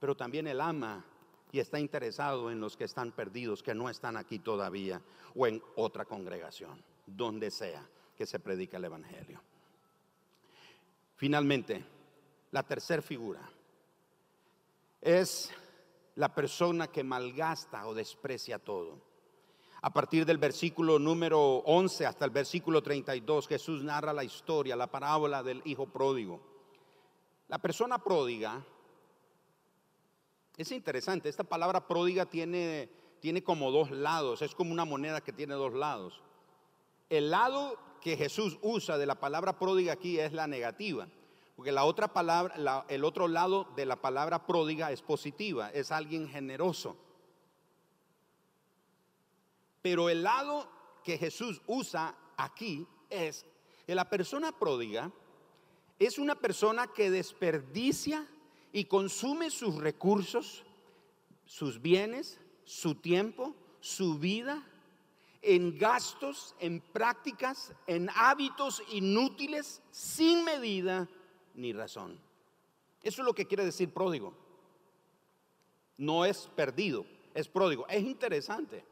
pero 0.00 0.16
también 0.16 0.46
Él 0.46 0.62
ama 0.62 1.04
y 1.52 1.58
está 1.58 1.78
interesado 1.78 2.50
en 2.50 2.58
los 2.58 2.74
que 2.74 2.84
están 2.84 3.12
perdidos, 3.12 3.62
que 3.62 3.74
no 3.74 3.90
están 3.90 4.16
aquí 4.16 4.38
todavía 4.38 5.02
o 5.34 5.46
en 5.46 5.62
otra 5.76 6.06
congregación, 6.06 6.82
donde 7.06 7.50
sea 7.50 7.86
que 8.18 8.26
se 8.26 8.40
predica 8.40 8.76
el 8.76 8.84
Evangelio. 8.84 9.40
Finalmente, 11.16 11.82
la 12.50 12.62
tercera 12.64 13.00
figura 13.00 13.40
es 15.00 15.50
la 16.16 16.34
persona 16.34 16.88
que 16.88 17.04
malgasta 17.04 17.86
o 17.86 17.94
desprecia 17.94 18.58
todo. 18.58 19.00
A 19.80 19.92
partir 19.92 20.26
del 20.26 20.38
versículo 20.38 20.98
número 20.98 21.58
11 21.58 22.04
hasta 22.04 22.24
el 22.24 22.32
versículo 22.32 22.82
32, 22.82 23.46
Jesús 23.46 23.84
narra 23.84 24.12
la 24.12 24.24
historia, 24.24 24.74
la 24.74 24.90
parábola 24.90 25.42
del 25.42 25.62
hijo 25.64 25.86
pródigo. 25.86 26.40
La 27.46 27.58
persona 27.58 28.02
pródiga, 28.02 28.62
es 30.56 30.72
interesante, 30.72 31.28
esta 31.28 31.44
palabra 31.44 31.86
pródiga 31.86 32.26
tiene 32.26 32.90
tiene 33.20 33.42
como 33.42 33.70
dos 33.70 33.90
lados, 33.90 34.42
es 34.42 34.54
como 34.54 34.72
una 34.72 34.84
moneda 34.84 35.20
que 35.20 35.32
tiene 35.32 35.54
dos 35.54 35.72
lados. 35.74 36.20
El 37.08 37.30
lado 37.30 37.76
que 38.00 38.16
Jesús 38.16 38.58
usa 38.62 38.98
de 38.98 39.06
la 39.06 39.20
palabra 39.20 39.58
pródiga 39.58 39.92
aquí 39.92 40.18
es 40.18 40.32
la 40.32 40.46
negativa, 40.46 41.08
porque 41.56 41.72
la 41.72 41.84
otra 41.84 42.12
palabra, 42.12 42.84
el 42.88 43.04
otro 43.04 43.28
lado 43.28 43.68
de 43.76 43.86
la 43.86 43.96
palabra 43.96 44.46
pródiga 44.46 44.92
es 44.92 45.02
positiva, 45.02 45.70
es 45.70 45.90
alguien 45.90 46.28
generoso. 46.28 46.96
Pero 49.82 50.08
el 50.08 50.22
lado 50.22 50.68
que 51.04 51.18
Jesús 51.18 51.60
usa 51.66 52.14
aquí 52.36 52.86
es 53.10 53.46
que 53.86 53.94
la 53.94 54.08
persona 54.08 54.52
pródiga 54.52 55.10
es 55.98 56.18
una 56.18 56.34
persona 56.36 56.88
que 56.88 57.10
desperdicia 57.10 58.28
y 58.72 58.84
consume 58.84 59.50
sus 59.50 59.76
recursos, 59.76 60.64
sus 61.44 61.80
bienes, 61.80 62.38
su 62.64 62.94
tiempo, 62.96 63.54
su 63.80 64.18
vida 64.18 64.62
en 65.42 65.78
gastos, 65.78 66.54
en 66.58 66.80
prácticas, 66.80 67.72
en 67.86 68.08
hábitos 68.14 68.82
inútiles, 68.92 69.82
sin 69.90 70.44
medida 70.44 71.08
ni 71.54 71.72
razón. 71.72 72.20
Eso 73.02 73.22
es 73.22 73.26
lo 73.26 73.34
que 73.34 73.46
quiere 73.46 73.64
decir 73.64 73.92
pródigo. 73.92 74.34
No 75.96 76.24
es 76.24 76.48
perdido, 76.54 77.06
es 77.34 77.48
pródigo. 77.48 77.86
Es 77.88 78.02
interesante 78.02 78.84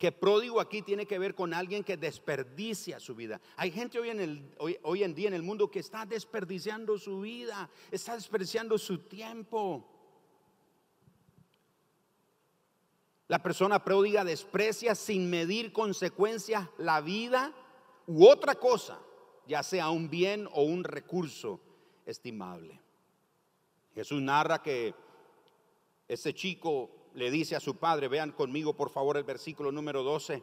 que 0.00 0.12
pródigo 0.12 0.60
aquí 0.60 0.80
tiene 0.80 1.04
que 1.04 1.18
ver 1.18 1.34
con 1.34 1.52
alguien 1.52 1.84
que 1.84 1.98
desperdicia 1.98 2.98
su 2.98 3.14
vida. 3.14 3.38
Hay 3.56 3.70
gente 3.70 3.98
hoy 3.98 4.08
en, 4.08 4.20
el, 4.20 4.54
hoy, 4.56 5.02
en 5.02 5.14
día 5.14 5.28
en 5.28 5.34
el 5.34 5.42
mundo 5.42 5.70
que 5.70 5.80
está 5.80 6.06
desperdiciando 6.06 6.96
su 6.96 7.20
vida, 7.20 7.68
está 7.90 8.14
desperdiciando 8.14 8.78
su 8.78 9.00
tiempo. 9.00 9.86
La 13.30 13.38
persona 13.40 13.84
pródiga 13.84 14.24
desprecia 14.24 14.96
sin 14.96 15.30
medir 15.30 15.72
consecuencias 15.72 16.68
la 16.78 17.00
vida 17.00 17.52
u 18.08 18.26
otra 18.26 18.56
cosa, 18.56 18.98
ya 19.46 19.62
sea 19.62 19.88
un 19.90 20.10
bien 20.10 20.48
o 20.52 20.64
un 20.64 20.82
recurso 20.82 21.60
estimable. 22.04 22.80
Jesús 23.94 24.20
narra 24.20 24.64
que 24.64 24.96
ese 26.08 26.34
chico 26.34 26.90
le 27.14 27.30
dice 27.30 27.54
a 27.54 27.60
su 27.60 27.76
padre, 27.76 28.08
vean 28.08 28.32
conmigo 28.32 28.74
por 28.74 28.90
favor 28.90 29.16
el 29.16 29.22
versículo 29.22 29.70
número 29.70 30.02
12, 30.02 30.42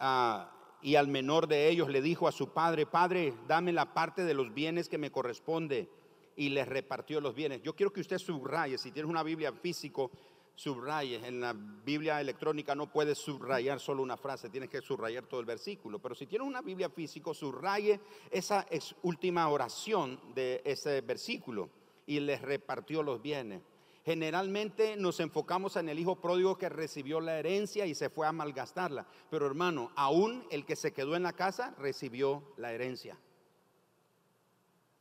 ah, 0.00 0.50
y 0.82 0.96
al 0.96 1.06
menor 1.06 1.46
de 1.46 1.68
ellos 1.68 1.88
le 1.88 2.02
dijo 2.02 2.26
a 2.26 2.32
su 2.32 2.48
padre, 2.48 2.84
padre, 2.84 3.32
dame 3.46 3.72
la 3.72 3.94
parte 3.94 4.24
de 4.24 4.34
los 4.34 4.52
bienes 4.52 4.88
que 4.88 4.98
me 4.98 5.12
corresponde, 5.12 5.88
y 6.34 6.48
les 6.48 6.66
repartió 6.66 7.20
los 7.20 7.34
bienes. 7.34 7.62
Yo 7.62 7.76
quiero 7.76 7.92
que 7.92 8.00
usted 8.00 8.18
subraye, 8.18 8.78
si 8.78 8.90
tienes 8.90 9.10
una 9.10 9.22
Biblia 9.22 9.52
físico, 9.52 10.10
subraye. 10.54 11.20
En 11.26 11.40
la 11.40 11.54
Biblia 11.54 12.20
electrónica 12.20 12.74
no 12.74 12.90
puedes 12.90 13.18
subrayar 13.18 13.80
solo 13.80 14.02
una 14.02 14.16
frase, 14.16 14.48
tienes 14.48 14.70
que 14.70 14.80
subrayar 14.80 15.24
todo 15.26 15.40
el 15.40 15.46
versículo. 15.46 15.98
Pero 15.98 16.14
si 16.14 16.26
tienes 16.26 16.46
una 16.46 16.62
Biblia 16.62 16.88
físico, 16.90 17.34
subraye 17.34 18.00
esa 18.30 18.66
última 19.02 19.48
oración 19.48 20.18
de 20.34 20.62
ese 20.64 21.00
versículo 21.00 21.70
y 22.06 22.20
les 22.20 22.42
repartió 22.42 23.02
los 23.02 23.20
bienes. 23.20 23.62
Generalmente 24.04 24.96
nos 24.96 25.20
enfocamos 25.20 25.76
en 25.76 25.88
el 25.88 25.98
hijo 25.98 26.16
pródigo 26.16 26.58
que 26.58 26.68
recibió 26.68 27.20
la 27.20 27.38
herencia 27.38 27.86
y 27.86 27.94
se 27.94 28.10
fue 28.10 28.26
a 28.26 28.32
malgastarla. 28.32 29.06
Pero 29.30 29.46
hermano, 29.46 29.92
aún 29.94 30.44
el 30.50 30.64
que 30.64 30.74
se 30.74 30.92
quedó 30.92 31.14
en 31.14 31.22
la 31.22 31.34
casa 31.34 31.74
recibió 31.78 32.42
la 32.56 32.72
herencia. 32.72 33.16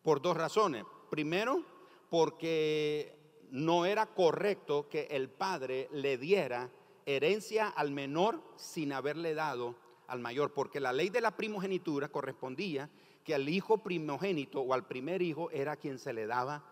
Por 0.03 0.21
dos 0.21 0.37
razones. 0.37 0.85
Primero, 1.09 1.63
porque 2.09 3.20
no 3.51 3.85
era 3.85 4.07
correcto 4.07 4.87
que 4.89 5.07
el 5.11 5.29
padre 5.29 5.89
le 5.91 6.17
diera 6.17 6.69
herencia 7.05 7.67
al 7.67 7.91
menor 7.91 8.41
sin 8.55 8.93
haberle 8.93 9.33
dado 9.33 9.75
al 10.07 10.19
mayor, 10.19 10.53
porque 10.53 10.79
la 10.79 10.93
ley 10.93 11.09
de 11.09 11.21
la 11.21 11.35
primogenitura 11.35 12.09
correspondía 12.09 12.89
que 13.23 13.35
al 13.35 13.47
hijo 13.47 13.77
primogénito 13.77 14.61
o 14.61 14.73
al 14.73 14.87
primer 14.87 15.21
hijo 15.21 15.51
era 15.51 15.75
quien 15.77 15.99
se 15.99 16.13
le 16.13 16.25
daba 16.25 16.63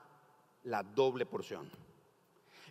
la 0.64 0.84
doble 0.84 1.26
porción. 1.26 1.70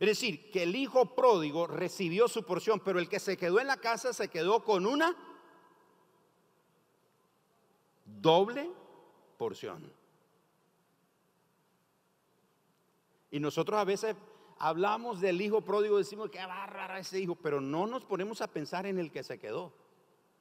Es 0.00 0.08
decir, 0.08 0.50
que 0.50 0.62
el 0.62 0.76
hijo 0.76 1.14
pródigo 1.14 1.66
recibió 1.66 2.28
su 2.28 2.44
porción, 2.44 2.80
pero 2.80 2.98
el 2.98 3.08
que 3.08 3.18
se 3.18 3.36
quedó 3.36 3.60
en 3.60 3.66
la 3.66 3.78
casa 3.78 4.12
se 4.12 4.28
quedó 4.28 4.62
con 4.62 4.86
una 4.86 5.14
doble 8.04 8.70
porción. 9.36 9.97
Y 13.30 13.40
nosotros 13.40 13.78
a 13.78 13.84
veces 13.84 14.16
hablamos 14.58 15.20
del 15.20 15.40
hijo 15.40 15.60
pródigo, 15.60 15.98
decimos 15.98 16.30
que 16.30 16.38
bárbaro 16.38 16.96
ese 16.96 17.20
hijo, 17.20 17.34
pero 17.34 17.60
no 17.60 17.86
nos 17.86 18.04
ponemos 18.04 18.40
a 18.40 18.48
pensar 18.48 18.86
en 18.86 18.98
el 18.98 19.10
que 19.10 19.22
se 19.22 19.38
quedó. 19.38 19.72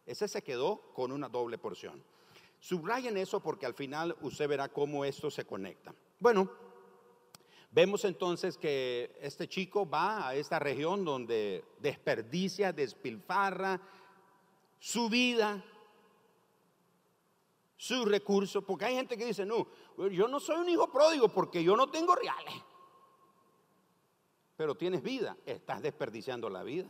Ese 0.06 0.28
se 0.28 0.42
quedó 0.42 0.82
con 0.94 1.12
una 1.12 1.28
doble 1.30 1.58
porción. 1.58 2.04
Subrayen 2.60 3.18
eso 3.18 3.40
porque 3.42 3.66
al 3.66 3.74
final 3.74 4.16
usted 4.22 4.48
verá 4.48 4.70
cómo 4.70 5.06
esto 5.06 5.30
se 5.30 5.46
conecta. 5.46 5.94
Bueno, 6.20 6.50
Vemos 7.78 8.06
entonces 8.06 8.58
que 8.58 9.16
este 9.22 9.48
chico 9.48 9.88
va 9.88 10.30
a 10.30 10.36
esta 10.36 10.58
región 10.58 11.04
donde 11.04 11.64
desperdicia, 11.80 12.74
despilfarra 12.74 13.80
su 14.80 15.10
vida, 15.10 15.64
sus 17.76 18.06
recursos, 18.06 18.64
porque 18.64 18.86
hay 18.86 18.96
gente 18.96 19.18
que 19.18 19.26
dice, 19.26 19.46
no, 19.46 19.68
yo 20.12 20.28
no 20.28 20.40
soy 20.40 20.58
un 20.58 20.70
hijo 20.70 20.92
pródigo 20.92 21.28
porque 21.28 21.64
yo 21.64 21.76
no 21.76 21.90
tengo 21.92 22.16
reales. 22.16 22.56
Pero 24.58 24.76
tienes 24.76 25.04
vida, 25.04 25.38
estás 25.46 25.84
desperdiciando 25.84 26.50
la 26.50 26.64
vida. 26.64 26.88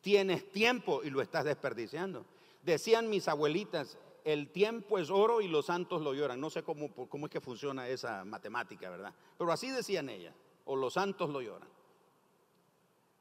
Tienes 0.00 0.50
tiempo 0.50 1.02
y 1.04 1.10
lo 1.10 1.22
estás 1.22 1.44
desperdiciando. 1.44 2.26
Decían 2.62 3.08
mis 3.08 3.28
abuelitas, 3.28 3.96
el 4.24 4.50
tiempo 4.50 4.98
es 4.98 5.08
oro 5.08 5.40
y 5.40 5.46
los 5.46 5.66
santos 5.66 6.02
lo 6.02 6.14
lloran. 6.14 6.40
No 6.40 6.50
sé 6.50 6.64
cómo, 6.64 6.92
cómo 6.92 7.26
es 7.26 7.32
que 7.32 7.40
funciona 7.40 7.88
esa 7.88 8.24
matemática, 8.24 8.90
¿verdad? 8.90 9.14
Pero 9.38 9.52
así 9.52 9.70
decían 9.70 10.08
ellas, 10.08 10.34
o 10.64 10.74
los 10.74 10.94
santos 10.94 11.30
lo 11.30 11.40
lloran. 11.40 11.68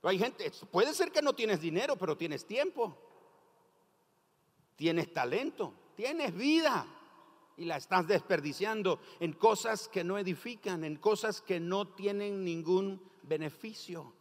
Pero 0.02 0.10
hay 0.10 0.18
gente, 0.18 0.52
puede 0.72 0.94
ser 0.96 1.12
que 1.12 1.22
no 1.22 1.34
tienes 1.34 1.62
dinero, 1.62 1.96
pero 1.96 2.18
tienes 2.18 2.46
tiempo, 2.46 2.98
tienes 4.76 5.14
talento, 5.14 5.74
tienes 5.96 6.36
vida 6.36 6.97
y 7.58 7.66
la 7.66 7.78
estás 7.78 8.08
desperdiciando 8.08 9.00
en 9.20 9.34
cosas 9.34 9.88
que 9.88 10.04
no 10.04 10.18
edifican, 10.18 10.84
en 10.84 10.96
cosas 10.96 11.42
que 11.42 11.60
no 11.60 11.88
tienen 11.88 12.44
ningún 12.44 13.02
beneficio. 13.24 14.14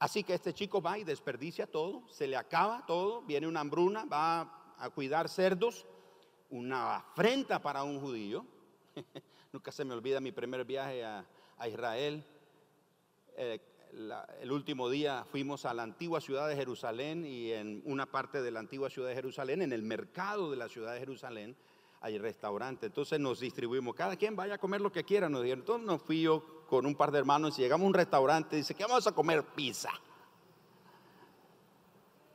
Así 0.00 0.24
que 0.24 0.34
este 0.34 0.52
chico 0.52 0.82
va 0.82 0.98
y 0.98 1.04
desperdicia 1.04 1.68
todo, 1.68 2.08
se 2.08 2.26
le 2.26 2.36
acaba 2.36 2.84
todo, 2.86 3.22
viene 3.22 3.46
una 3.46 3.60
hambruna, 3.60 4.04
va 4.04 4.74
a 4.76 4.90
cuidar 4.90 5.28
cerdos, 5.28 5.86
una 6.50 6.96
afrenta 6.96 7.62
para 7.62 7.84
un 7.84 8.00
judío. 8.00 8.44
Nunca 9.52 9.70
se 9.70 9.84
me 9.84 9.94
olvida 9.94 10.20
mi 10.20 10.32
primer 10.32 10.64
viaje 10.64 11.04
a, 11.04 11.24
Israel. 11.68 12.24
Eh, 13.36 13.60
el 14.40 14.52
último 14.52 14.88
día 14.88 15.24
fuimos 15.30 15.66
a 15.66 15.74
la 15.74 15.82
antigua 15.82 16.20
ciudad 16.20 16.48
de 16.48 16.56
Jerusalén 16.56 17.26
y 17.26 17.52
en 17.52 17.82
una 17.84 18.06
parte 18.06 18.40
de 18.40 18.50
la 18.50 18.60
antigua 18.60 18.88
ciudad 18.88 19.08
de 19.08 19.14
Jerusalén, 19.14 19.60
en 19.60 19.72
el 19.72 19.82
mercado 19.82 20.50
de 20.50 20.56
la 20.56 20.68
ciudad 20.68 20.94
de 20.94 21.00
Jerusalén, 21.00 21.54
hay 22.00 22.18
restaurante. 22.18 22.86
Entonces 22.86 23.20
nos 23.20 23.40
distribuimos, 23.40 23.94
cada 23.94 24.16
quien 24.16 24.34
vaya 24.34 24.54
a 24.54 24.58
comer 24.58 24.80
lo 24.80 24.90
que 24.90 25.04
quiera, 25.04 25.28
nos 25.28 25.42
dijeron. 25.42 25.60
Entonces 25.60 25.86
nos 25.86 26.02
fui 26.02 26.22
yo 26.22 26.42
con 26.68 26.86
un 26.86 26.94
par 26.94 27.12
de 27.12 27.18
hermanos 27.18 27.58
y 27.58 27.62
llegamos 27.62 27.84
a 27.84 27.88
un 27.88 27.94
restaurante, 27.94 28.56
dice, 28.56 28.74
¿qué 28.74 28.84
vamos 28.84 29.06
a 29.06 29.12
comer? 29.12 29.44
Pizza. 29.54 29.90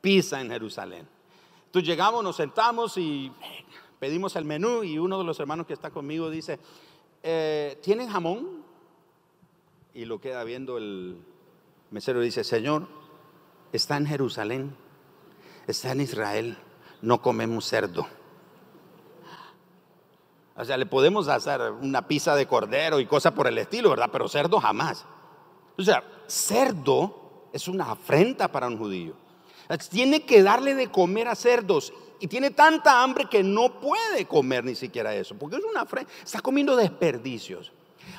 Pizza 0.00 0.40
en 0.40 0.50
Jerusalén. 0.50 1.08
Entonces 1.66 1.88
llegamos, 1.88 2.22
nos 2.22 2.36
sentamos 2.36 2.96
y 2.96 3.32
pedimos 3.98 4.36
el 4.36 4.44
menú 4.44 4.84
y 4.84 4.96
uno 4.98 5.18
de 5.18 5.24
los 5.24 5.38
hermanos 5.40 5.66
que 5.66 5.74
está 5.74 5.90
conmigo 5.90 6.30
dice, 6.30 6.58
eh, 7.22 7.78
¿tienen 7.82 8.08
jamón? 8.08 8.64
Y 9.92 10.04
lo 10.04 10.20
queda 10.20 10.44
viendo 10.44 10.78
el 10.78 11.20
mesero 11.90 12.20
dice, 12.20 12.44
Señor, 12.44 12.86
está 13.72 13.96
en 13.96 14.06
Jerusalén, 14.06 14.76
está 15.66 15.92
en 15.92 16.00
Israel, 16.00 16.58
no 17.02 17.22
comemos 17.22 17.66
cerdo. 17.66 18.06
O 20.56 20.64
sea, 20.64 20.76
le 20.76 20.86
podemos 20.86 21.28
hacer 21.28 21.60
una 21.70 22.08
pizza 22.08 22.34
de 22.34 22.46
cordero 22.46 22.98
y 22.98 23.06
cosas 23.06 23.32
por 23.32 23.46
el 23.46 23.58
estilo, 23.58 23.90
¿verdad? 23.90 24.10
Pero 24.10 24.28
cerdo 24.28 24.58
jamás. 24.58 25.06
O 25.76 25.82
sea, 25.82 26.02
cerdo 26.26 27.48
es 27.52 27.68
una 27.68 27.92
afrenta 27.92 28.50
para 28.50 28.66
un 28.66 28.76
judío. 28.76 29.14
Tiene 29.88 30.24
que 30.24 30.42
darle 30.42 30.74
de 30.74 30.90
comer 30.90 31.28
a 31.28 31.36
cerdos 31.36 31.92
y 32.18 32.26
tiene 32.26 32.50
tanta 32.50 33.02
hambre 33.02 33.26
que 33.30 33.44
no 33.44 33.80
puede 33.80 34.26
comer 34.26 34.64
ni 34.64 34.74
siquiera 34.74 35.14
eso, 35.14 35.36
porque 35.36 35.56
es 35.56 35.64
una 35.64 35.82
afrenta. 35.82 36.10
Está 36.24 36.40
comiendo 36.40 36.74
desperdicios. 36.74 37.70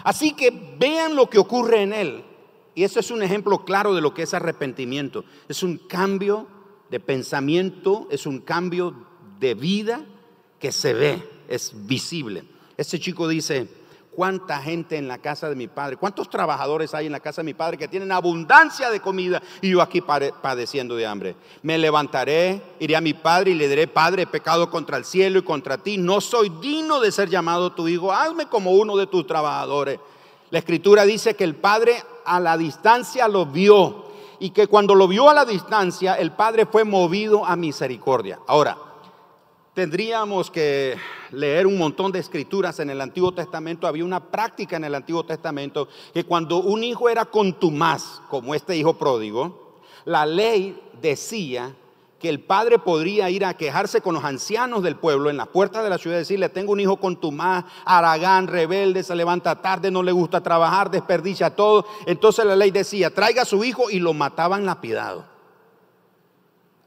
Así 0.03 0.33
que 0.33 0.77
vean 0.77 1.15
lo 1.15 1.29
que 1.29 1.39
ocurre 1.39 1.81
en 1.81 1.91
él. 1.91 2.25
Y 2.79 2.85
ese 2.85 3.01
es 3.01 3.11
un 3.11 3.21
ejemplo 3.21 3.65
claro 3.65 3.93
de 3.93 3.99
lo 3.99 4.13
que 4.13 4.21
es 4.21 4.33
arrepentimiento. 4.33 5.25
Es 5.49 5.63
un 5.63 5.79
cambio 5.79 6.47
de 6.89 7.01
pensamiento, 7.01 8.07
es 8.09 8.25
un 8.25 8.39
cambio 8.39 8.95
de 9.37 9.53
vida 9.53 10.05
que 10.61 10.71
se 10.71 10.93
ve 10.93 11.21
es 11.49 11.73
visible. 11.75 12.45
Este 12.77 12.97
chico 12.97 13.27
dice, 13.27 13.67
cuánta 14.11 14.61
gente 14.61 14.95
en 14.95 15.09
la 15.09 15.17
casa 15.17 15.49
de 15.49 15.57
mi 15.57 15.67
padre, 15.67 15.97
cuántos 15.97 16.29
trabajadores 16.29 16.93
hay 16.93 17.07
en 17.07 17.11
la 17.11 17.19
casa 17.19 17.41
de 17.41 17.47
mi 17.47 17.53
padre 17.53 17.77
que 17.77 17.89
tienen 17.89 18.13
abundancia 18.13 18.89
de 18.89 19.01
comida 19.01 19.43
y 19.61 19.71
yo 19.71 19.81
aquí 19.81 19.99
padeciendo 19.99 20.95
de 20.95 21.05
hambre. 21.05 21.35
Me 21.61 21.77
levantaré, 21.77 22.61
iré 22.79 22.95
a 22.95 23.01
mi 23.01 23.13
padre 23.13 23.51
y 23.51 23.55
le 23.55 23.67
diré, 23.67 23.87
Padre, 23.87 24.21
he 24.21 24.27
pecado 24.27 24.69
contra 24.69 24.95
el 24.95 25.03
cielo 25.03 25.39
y 25.39 25.43
contra 25.43 25.79
ti, 25.79 25.97
no 25.97 26.21
soy 26.21 26.47
digno 26.61 27.01
de 27.01 27.11
ser 27.11 27.27
llamado 27.27 27.73
tu 27.73 27.89
hijo, 27.89 28.13
hazme 28.13 28.45
como 28.45 28.71
uno 28.71 28.95
de 28.95 29.05
tus 29.05 29.27
trabajadores. 29.27 29.99
La 30.51 30.59
escritura 30.59 31.05
dice 31.05 31.35
que 31.35 31.43
el 31.43 31.55
padre 31.55 32.03
a 32.29 32.39
la 32.39 32.57
distancia 32.57 33.27
lo 33.27 33.47
vio 33.47 34.05
y 34.39 34.51
que 34.51 34.67
cuando 34.67 34.95
lo 34.95 35.07
vio 35.07 35.29
a 35.29 35.33
la 35.33 35.45
distancia, 35.45 36.13
el 36.15 36.31
padre 36.31 36.65
fue 36.65 36.83
movido 36.83 37.45
a 37.45 37.55
misericordia. 37.55 38.39
Ahora, 38.47 38.77
tendríamos 39.73 40.49
que 40.51 40.95
leer 41.31 41.67
un 41.67 41.77
montón 41.77 42.11
de 42.11 42.19
escrituras 42.19 42.79
en 42.79 42.89
el 42.89 43.01
Antiguo 43.01 43.33
Testamento. 43.33 43.87
Había 43.87 44.05
una 44.05 44.19
práctica 44.19 44.77
en 44.77 44.85
el 44.85 44.95
Antiguo 44.95 45.25
Testamento 45.25 45.87
que 46.13 46.23
cuando 46.23 46.57
un 46.57 46.83
hijo 46.83 47.09
era 47.09 47.25
contumaz, 47.25 48.21
como 48.29 48.53
este 48.53 48.77
hijo 48.77 48.97
pródigo, 48.97 49.79
la 50.05 50.25
ley 50.25 50.79
decía 51.01 51.75
que 52.19 52.29
el 52.29 52.41
padre 52.41 52.79
podría 52.79 53.29
ir 53.29 53.45
a 53.45 53.55
quejarse 53.55 54.01
con 54.01 54.13
los 54.13 54.25
ancianos 54.25 54.83
del 54.83 54.97
pueblo 54.97 55.29
en 55.29 55.37
las 55.37 55.47
puertas 55.47 55.83
de 55.83 55.89
la 55.89 55.97
ciudad 55.97 56.17
y 56.17 56.19
decirle, 56.19 56.49
tengo 56.49 56.73
un 56.73 56.79
hijo 56.81 56.97
contumaz, 56.97 57.65
aragán, 57.85 58.47
rebelde, 58.47 59.03
se 59.03 59.15
levanta 59.15 59.61
tarde, 59.61 59.89
no 59.89 60.03
le 60.03 60.11
gusta 60.11 60.41
trabajar, 60.41 60.91
desperdicia 60.91 61.55
todo. 61.55 61.85
Entonces 62.05 62.45
la 62.45 62.57
ley 62.57 62.71
decía, 62.71 63.13
traiga 63.13 63.43
a 63.43 63.45
su 63.45 63.63
hijo 63.63 63.89
y 63.89 63.99
lo 63.99 64.13
mataban 64.13 64.65
lapidado. 64.65 65.25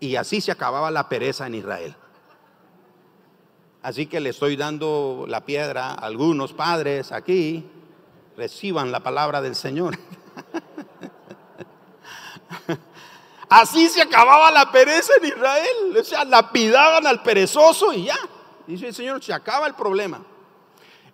Y 0.01 0.17
así 0.17 0.41
se 0.41 0.53
acababa 0.53 0.91
la 0.91 1.09
pereza 1.09 1.47
en 1.47 1.55
Israel. 1.55 1.97
Así 3.83 4.07
que 4.07 4.21
le 4.21 4.31
estoy 4.31 4.57
dando 4.57 5.25
la 5.27 5.45
piedra 5.45 5.93
a 5.93 5.95
algunos 5.95 6.53
padres 6.53 7.11
aquí. 7.11 7.67
Reciban 8.37 8.93
la 8.93 9.01
palabra 9.01 9.41
del 9.41 9.55
Señor. 9.55 9.99
Así 13.53 13.89
se 13.89 14.03
acababa 14.03 14.51
la 14.51 14.71
pereza 14.71 15.13
en 15.21 15.29
Israel. 15.29 15.97
O 15.99 16.05
sea, 16.05 16.25
lapidaban 16.25 17.07
al 17.07 17.23
perezoso 17.23 17.93
y 17.93 18.05
ya. 18.05 18.19
Dice 18.67 18.89
el 18.89 18.95
Señor, 18.95 19.23
se 19.23 19.33
acaba 19.33 19.67
el 19.67 19.75
problema. 19.75 20.23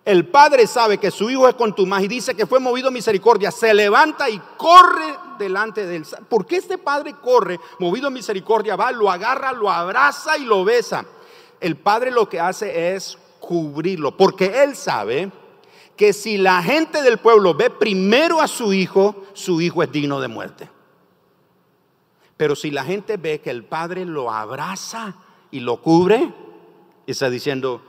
El 0.05 0.27
padre 0.27 0.65
sabe 0.65 0.97
que 0.97 1.11
su 1.11 1.29
hijo 1.29 1.47
es 1.47 1.55
contumaz 1.55 2.03
y 2.03 2.07
dice 2.07 2.35
que 2.35 2.47
fue 2.47 2.59
movido 2.59 2.87
a 2.87 2.91
misericordia. 2.91 3.51
Se 3.51 3.73
levanta 3.73 4.29
y 4.29 4.39
corre 4.57 5.15
delante 5.37 5.85
de 5.85 5.97
él. 5.97 6.05
¿Por 6.29 6.45
qué 6.45 6.57
este 6.57 6.77
padre 6.77 7.15
corre, 7.21 7.59
movido 7.79 8.07
a 8.07 8.11
misericordia? 8.11 8.75
Va, 8.75 8.91
lo 8.91 9.11
agarra, 9.11 9.51
lo 9.51 9.69
abraza 9.69 10.37
y 10.37 10.45
lo 10.45 10.63
besa 10.63 11.05
el 11.61 11.75
padre 11.75 12.11
lo 12.11 12.29
que 12.29 12.39
hace 12.39 12.95
es 12.95 13.17
cubrirlo, 13.39 14.15
porque 14.15 14.63
él 14.63 14.75
sabe 14.75 15.31
que 15.95 16.13
si 16.13 16.37
la 16.37 16.61
gente 16.63 17.01
del 17.01 17.17
pueblo 17.17 17.53
ve 17.53 17.69
primero 17.69 18.41
a 18.41 18.47
su 18.47 18.73
hijo, 18.73 19.25
su 19.33 19.59
hijo 19.59 19.83
es 19.83 19.91
digno 19.91 20.21
de 20.21 20.27
muerte. 20.27 20.69
Pero 22.39 22.55
si 22.55 22.71
la 22.71 22.85
gente 22.85 23.17
ve 23.17 23.41
que 23.41 23.49
el 23.49 23.65
padre 23.65 24.05
lo 24.05 24.31
abraza 24.31 25.15
y 25.51 25.59
lo 25.59 25.81
cubre, 25.81 26.33
está 27.05 27.29
diciendo, 27.29 27.81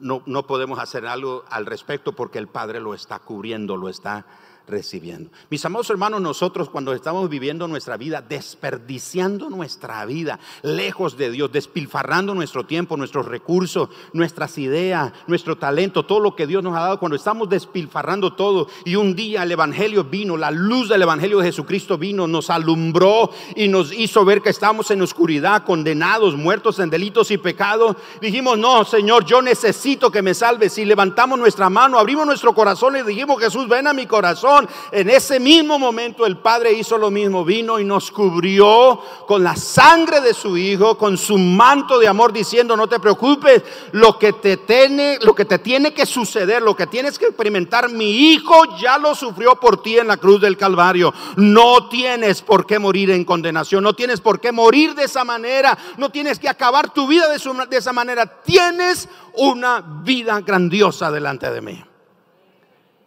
no, 0.00 0.22
no 0.24 0.46
podemos 0.46 0.78
hacer 0.78 1.04
algo 1.04 1.44
al 1.50 1.66
respecto 1.66 2.14
porque 2.14 2.38
el 2.38 2.48
padre 2.48 2.80
lo 2.80 2.94
está 2.94 3.18
cubriendo, 3.18 3.76
lo 3.76 3.90
está 3.90 4.24
recibiendo. 4.66 5.30
Mis 5.50 5.64
amados 5.64 5.90
hermanos, 5.90 6.20
nosotros 6.20 6.70
cuando 6.70 6.92
estamos 6.92 7.28
viviendo 7.28 7.68
nuestra 7.68 7.96
vida, 7.96 8.22
desperdiciando 8.22 9.50
nuestra 9.50 10.04
vida, 10.06 10.38
lejos 10.62 11.16
de 11.16 11.30
Dios, 11.30 11.52
despilfarrando 11.52 12.34
nuestro 12.34 12.64
tiempo, 12.64 12.96
nuestros 12.96 13.26
recursos, 13.26 13.88
nuestras 14.12 14.56
ideas, 14.58 15.12
nuestro 15.26 15.56
talento, 15.56 16.06
todo 16.06 16.20
lo 16.20 16.34
que 16.34 16.46
Dios 16.46 16.62
nos 16.62 16.76
ha 16.76 16.80
dado, 16.80 16.98
cuando 16.98 17.16
estamos 17.16 17.48
despilfarrando 17.48 18.32
todo 18.32 18.68
y 18.84 18.96
un 18.96 19.14
día 19.14 19.42
el 19.42 19.52
Evangelio 19.52 20.04
vino, 20.04 20.36
la 20.36 20.50
luz 20.50 20.88
del 20.88 21.02
Evangelio 21.02 21.38
de 21.38 21.46
Jesucristo 21.46 21.98
vino, 21.98 22.26
nos 22.26 22.48
alumbró 22.48 23.30
y 23.54 23.68
nos 23.68 23.92
hizo 23.92 24.24
ver 24.24 24.40
que 24.40 24.50
estamos 24.50 24.90
en 24.90 25.02
oscuridad, 25.02 25.64
condenados, 25.64 26.36
muertos 26.36 26.78
en 26.78 26.90
delitos 26.90 27.30
y 27.30 27.38
pecados, 27.38 27.96
dijimos, 28.20 28.58
no, 28.58 28.84
Señor, 28.84 29.24
yo 29.24 29.42
necesito 29.42 30.10
que 30.10 30.22
me 30.22 30.34
salves. 30.34 30.78
Y 30.78 30.84
levantamos 30.84 31.38
nuestra 31.38 31.68
mano, 31.68 31.98
abrimos 31.98 32.26
nuestro 32.26 32.54
corazón 32.54 32.96
y 32.96 33.02
dijimos, 33.02 33.40
Jesús, 33.40 33.68
ven 33.68 33.86
a 33.86 33.92
mi 33.92 34.06
corazón 34.06 34.53
en 34.92 35.10
ese 35.10 35.40
mismo 35.40 35.78
momento 35.78 36.26
el 36.26 36.38
Padre 36.38 36.72
hizo 36.72 36.98
lo 36.98 37.10
mismo, 37.10 37.44
vino 37.44 37.78
y 37.78 37.84
nos 37.84 38.10
cubrió 38.10 39.00
con 39.26 39.42
la 39.42 39.56
sangre 39.56 40.20
de 40.20 40.34
su 40.34 40.56
Hijo, 40.56 40.96
con 40.96 41.16
su 41.16 41.38
manto 41.38 41.98
de 41.98 42.08
amor, 42.08 42.32
diciendo, 42.32 42.76
no 42.76 42.88
te 42.88 43.00
preocupes, 43.00 43.62
lo 43.92 44.18
que 44.18 44.32
te 44.32 44.56
tiene, 44.58 45.18
lo 45.22 45.34
que 45.34 45.44
te 45.44 45.58
tiene 45.58 45.92
que 45.92 46.06
suceder, 46.06 46.62
lo 46.62 46.76
que 46.76 46.86
tienes 46.86 47.18
que 47.18 47.26
experimentar, 47.26 47.90
mi 47.90 48.32
Hijo 48.32 48.76
ya 48.80 48.98
lo 48.98 49.14
sufrió 49.14 49.56
por 49.56 49.82
ti 49.82 49.98
en 49.98 50.08
la 50.08 50.16
cruz 50.16 50.40
del 50.40 50.56
Calvario. 50.56 51.12
No 51.36 51.88
tienes 51.88 52.42
por 52.42 52.66
qué 52.66 52.78
morir 52.78 53.10
en 53.10 53.24
condenación, 53.24 53.84
no 53.84 53.94
tienes 53.94 54.20
por 54.20 54.40
qué 54.40 54.52
morir 54.52 54.94
de 54.94 55.04
esa 55.04 55.24
manera, 55.24 55.76
no 55.96 56.10
tienes 56.10 56.38
que 56.38 56.48
acabar 56.48 56.92
tu 56.92 57.06
vida 57.06 57.28
de, 57.28 57.38
de 57.68 57.76
esa 57.76 57.92
manera, 57.92 58.26
tienes 58.42 59.08
una 59.34 59.80
vida 59.80 60.40
grandiosa 60.40 61.10
delante 61.10 61.50
de 61.50 61.60
mí. 61.60 61.84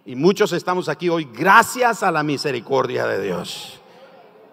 Y 0.07 0.15
muchos 0.15 0.53
estamos 0.53 0.87
aquí 0.87 1.09
hoy 1.09 1.27
gracias 1.33 2.01
a 2.01 2.09
la 2.13 2.23
misericordia 2.23 3.05
de 3.05 3.21
Dios. 3.21 3.77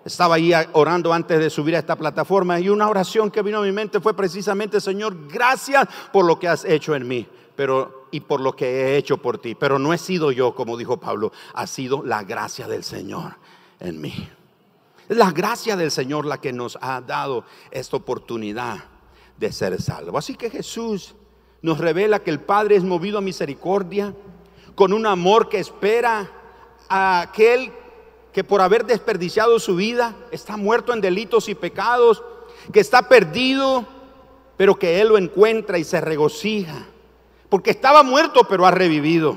Estaba 0.05 0.35
ahí 0.35 0.53
orando 0.73 1.13
antes 1.13 1.39
de 1.39 1.49
subir 1.49 1.77
a 1.77 1.79
esta 1.79 1.95
plataforma 1.95 2.59
y 2.59 2.69
una 2.69 2.89
oración 2.89 3.31
que 3.31 3.41
vino 3.41 3.59
a 3.59 3.63
mi 3.63 3.71
mente 3.71 4.01
fue 4.01 4.17
precisamente, 4.17 4.81
Señor, 4.81 5.29
gracias 5.29 5.87
por 6.13 6.25
lo 6.25 6.41
que 6.41 6.49
has 6.49 6.65
hecho 6.65 6.97
en 6.97 7.07
mí, 7.07 7.29
pero 7.55 8.09
y 8.11 8.19
por 8.19 8.41
lo 8.41 8.57
que 8.57 8.67
he 8.67 8.97
hecho 8.97 9.19
por 9.19 9.39
ti, 9.39 9.55
pero 9.55 9.79
no 9.79 9.95
he 9.95 9.99
sido 9.99 10.33
yo, 10.33 10.57
como 10.57 10.77
dijo 10.77 10.99
Pablo, 10.99 11.31
ha 11.55 11.69
sido 11.69 12.03
la 12.03 12.25
gracia 12.25 12.67
del 12.67 12.83
Señor 12.83 13.37
en 13.79 14.01
mí. 14.01 14.29
Es 15.09 15.17
la 15.17 15.31
gracia 15.31 15.77
del 15.77 15.93
Señor 15.93 16.27
la 16.27 16.41
que 16.41 16.53
nos 16.53 16.77
ha 16.81 17.01
dado 17.01 17.45
esta 17.71 17.97
oportunidad 17.97 18.87
de 19.39 19.53
ser 19.53 19.81
salvo. 19.81 20.19
Así 20.19 20.35
que 20.35 20.51
Jesús 20.51 21.15
nos 21.63 21.79
revela 21.79 22.19
que 22.19 22.33
el 22.33 22.41
Padre 22.41 22.75
es 22.75 22.83
movido 22.83 23.19
a 23.19 23.21
misericordia 23.21 24.13
con 24.75 24.93
un 24.93 25.07
amor 25.07 25.49
que 25.49 25.59
espera 25.59 26.31
a 26.89 27.21
aquel 27.21 27.73
que 28.33 28.43
por 28.45 28.61
haber 28.61 28.85
desperdiciado 28.85 29.61
su 29.61 29.77
vida 29.77 30.17
está 30.33 30.57
muerto 30.57 30.93
en 30.93 31.01
delitos 31.01 31.49
y 31.49 31.55
pecados, 31.55 32.23
que 32.73 32.81
está 32.81 33.09
perdido, 33.09 33.87
pero 34.57 34.75
que 34.77 35.01
Él 35.01 35.09
lo 35.09 35.19
encuentra 35.19 35.79
y 35.79 35.85
se 35.85 36.01
regocija. 36.01 36.87
Porque 37.49 37.71
estaba 37.71 38.03
muerto, 38.03 38.43
pero 38.49 38.67
ha 38.67 38.73
revivido. 38.73 39.37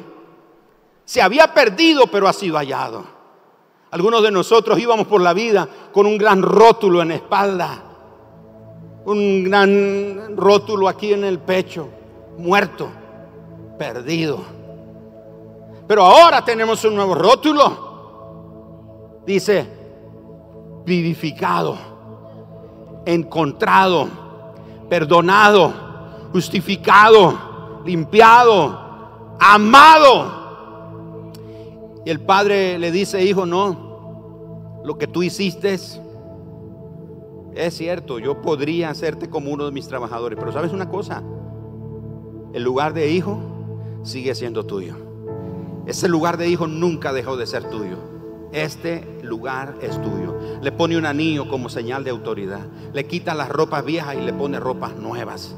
Se 1.05 1.21
había 1.21 1.53
perdido, 1.53 2.07
pero 2.07 2.27
ha 2.27 2.33
sido 2.33 2.57
hallado. 2.57 3.05
Algunos 3.91 4.23
de 4.23 4.31
nosotros 4.31 4.79
íbamos 4.79 5.05
por 5.05 5.21
la 5.21 5.33
vida 5.33 5.69
con 5.93 6.07
un 6.07 6.17
gran 6.17 6.41
rótulo 6.41 7.01
en 7.01 7.09
la 7.09 7.15
espalda, 7.15 7.83
un 9.05 9.43
gran 9.43 10.35
rótulo 10.35 10.89
aquí 10.89 11.13
en 11.13 11.23
el 11.23 11.39
pecho, 11.39 11.87
muerto, 12.37 12.89
perdido. 13.77 14.56
Pero 15.87 16.03
ahora 16.03 16.43
tenemos 16.43 16.83
un 16.83 16.95
nuevo 16.95 17.15
rótulo. 17.15 19.21
Dice, 19.25 19.67
vivificado, 20.85 21.77
encontrado, 23.05 24.07
perdonado, 24.89 25.73
justificado, 26.31 27.81
limpiado, 27.85 29.37
amado. 29.39 31.31
Y 32.05 32.09
el 32.09 32.21
padre 32.21 32.79
le 32.79 32.91
dice, 32.91 33.23
hijo, 33.23 33.45
no, 33.45 34.81
lo 34.83 34.97
que 34.97 35.07
tú 35.07 35.23
hiciste 35.23 35.73
es, 35.73 35.99
es 37.53 37.75
cierto, 37.75 38.19
yo 38.19 38.41
podría 38.41 38.89
hacerte 38.89 39.29
como 39.29 39.51
uno 39.51 39.65
de 39.65 39.71
mis 39.71 39.87
trabajadores, 39.87 40.37
pero 40.39 40.51
sabes 40.51 40.71
una 40.71 40.89
cosa, 40.89 41.21
el 42.53 42.63
lugar 42.63 42.93
de 42.93 43.11
hijo 43.11 43.39
sigue 44.03 44.33
siendo 44.35 44.65
tuyo. 44.65 45.06
Ese 45.87 46.09
lugar 46.09 46.37
de 46.37 46.49
hijo 46.49 46.67
nunca 46.67 47.13
dejó 47.13 47.37
de 47.37 47.47
ser 47.47 47.69
tuyo. 47.69 47.97
Este 48.51 49.19
lugar 49.23 49.75
es 49.81 50.01
tuyo. 50.01 50.37
Le 50.61 50.73
pone 50.73 50.97
un 50.97 51.05
anillo 51.05 51.47
como 51.47 51.69
señal 51.69 52.03
de 52.03 52.09
autoridad. 52.09 52.67
Le 52.93 53.07
quita 53.07 53.33
las 53.33 53.47
ropas 53.47 53.85
viejas 53.85 54.15
y 54.15 54.21
le 54.21 54.33
pone 54.33 54.59
ropas 54.59 54.97
nuevas. 54.97 55.55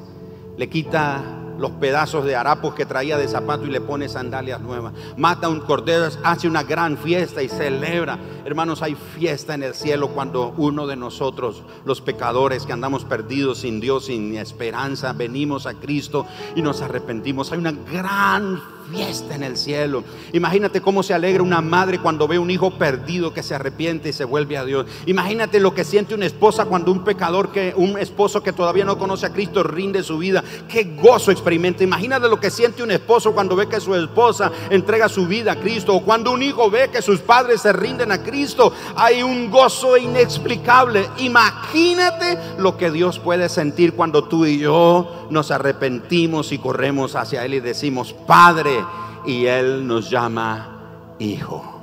Le 0.56 0.70
quita 0.70 1.24
los 1.58 1.72
pedazos 1.72 2.26
de 2.26 2.36
harapos 2.36 2.76
que 2.76 2.86
traía 2.86 3.18
de 3.18 3.28
zapato 3.28 3.66
y 3.66 3.72
le 3.72 3.82
pone 3.82 4.08
sandalias 4.08 4.62
nuevas. 4.62 4.94
Mata 5.18 5.50
un 5.50 5.62
cordero, 5.62 6.08
hace 6.24 6.48
una 6.48 6.62
gran 6.62 6.98
fiesta 6.98 7.42
y 7.42 7.50
celebra. 7.50 8.20
Hermanos, 8.46 8.84
hay 8.84 8.96
fiesta 8.96 9.56
en 9.56 9.64
el 9.64 9.74
cielo 9.74 10.10
cuando 10.10 10.54
uno 10.58 10.86
de 10.86 10.96
nosotros, 10.96 11.64
los 11.86 12.02
pecadores 12.02 12.68
que 12.68 12.74
andamos 12.74 13.04
perdidos 13.04 13.60
sin 13.60 13.80
Dios, 13.80 14.06
sin 14.06 14.38
esperanza, 14.38 15.12
venimos 15.14 15.66
a 15.66 15.74
Cristo 15.74 16.28
y 16.56 16.62
nos 16.62 16.82
arrepentimos. 16.82 17.52
Hay 17.52 17.58
una 17.58 17.72
gran 17.72 18.62
fiesta 18.92 19.36
en 19.36 19.44
el 19.44 19.58
cielo. 19.58 20.04
Imagínate 20.34 20.82
cómo 20.82 21.04
se 21.04 21.14
alegra 21.14 21.44
una 21.44 21.62
madre 21.62 22.00
cuando 22.00 22.28
ve 22.28 22.40
un 22.40 22.52
hijo 22.52 22.72
perdido 22.72 23.34
que 23.34 23.44
se 23.44 23.56
arrepiente 23.56 24.10
y 24.10 24.14
se 24.14 24.26
vuelve 24.26 24.58
a 24.58 24.66
Dios. 24.66 24.86
Imagínate 25.06 25.60
lo 25.60 25.74
que 25.74 25.84
siente 25.84 26.16
una 26.16 26.26
esposa 26.26 26.66
cuando 26.66 26.92
un 26.92 27.04
pecador 27.04 27.52
que 27.52 27.74
un 27.76 27.98
esposo 27.98 28.42
que 28.44 28.54
todavía 28.54 28.86
no 28.86 28.98
conoce 28.98 29.26
a 29.26 29.34
Cristo 29.34 29.64
rinde 29.64 30.04
su 30.04 30.18
vida. 30.18 30.44
Qué 30.68 30.96
gozo 31.02 31.32
experimenta. 31.32 31.84
Imagínate 31.84 32.28
lo 32.28 32.40
que 32.40 32.52
siente 32.52 32.84
un 32.84 32.92
esposo 32.92 33.34
cuando 33.34 33.56
ve 33.56 33.68
que 33.68 33.80
su 33.80 33.96
esposa 33.96 34.52
entrega 34.70 35.10
su 35.10 35.28
vida 35.28 35.54
a 35.54 35.60
Cristo 35.60 35.96
o 35.96 36.02
cuando 36.02 36.32
un 36.32 36.42
hijo 36.42 36.70
ve 36.70 36.90
que 36.92 37.02
sus 37.02 37.20
padres 37.20 37.62
se 37.62 37.74
rinden 37.74 38.12
a 38.12 38.24
Cristo. 38.24 38.74
Hay 38.96 39.24
un 39.24 39.50
gozo 39.50 39.98
inexplicable. 39.98 41.08
Imagínate 41.18 42.38
lo 42.58 42.78
que 42.78 42.92
Dios 42.92 43.20
puede 43.20 43.50
sentir 43.50 43.94
cuando 43.94 44.24
tú 44.24 44.46
y 44.46 44.60
yo 44.60 45.28
nos 45.30 45.52
arrepentimos 45.52 46.52
y 46.52 46.58
corremos 46.58 47.16
hacia 47.16 47.46
Él 47.46 47.56
y 47.56 47.60
decimos, 47.60 48.14
Padre, 48.14 48.79
y 49.26 49.46
Él 49.46 49.86
nos 49.86 50.10
llama 50.10 51.16
Hijo. 51.20 51.80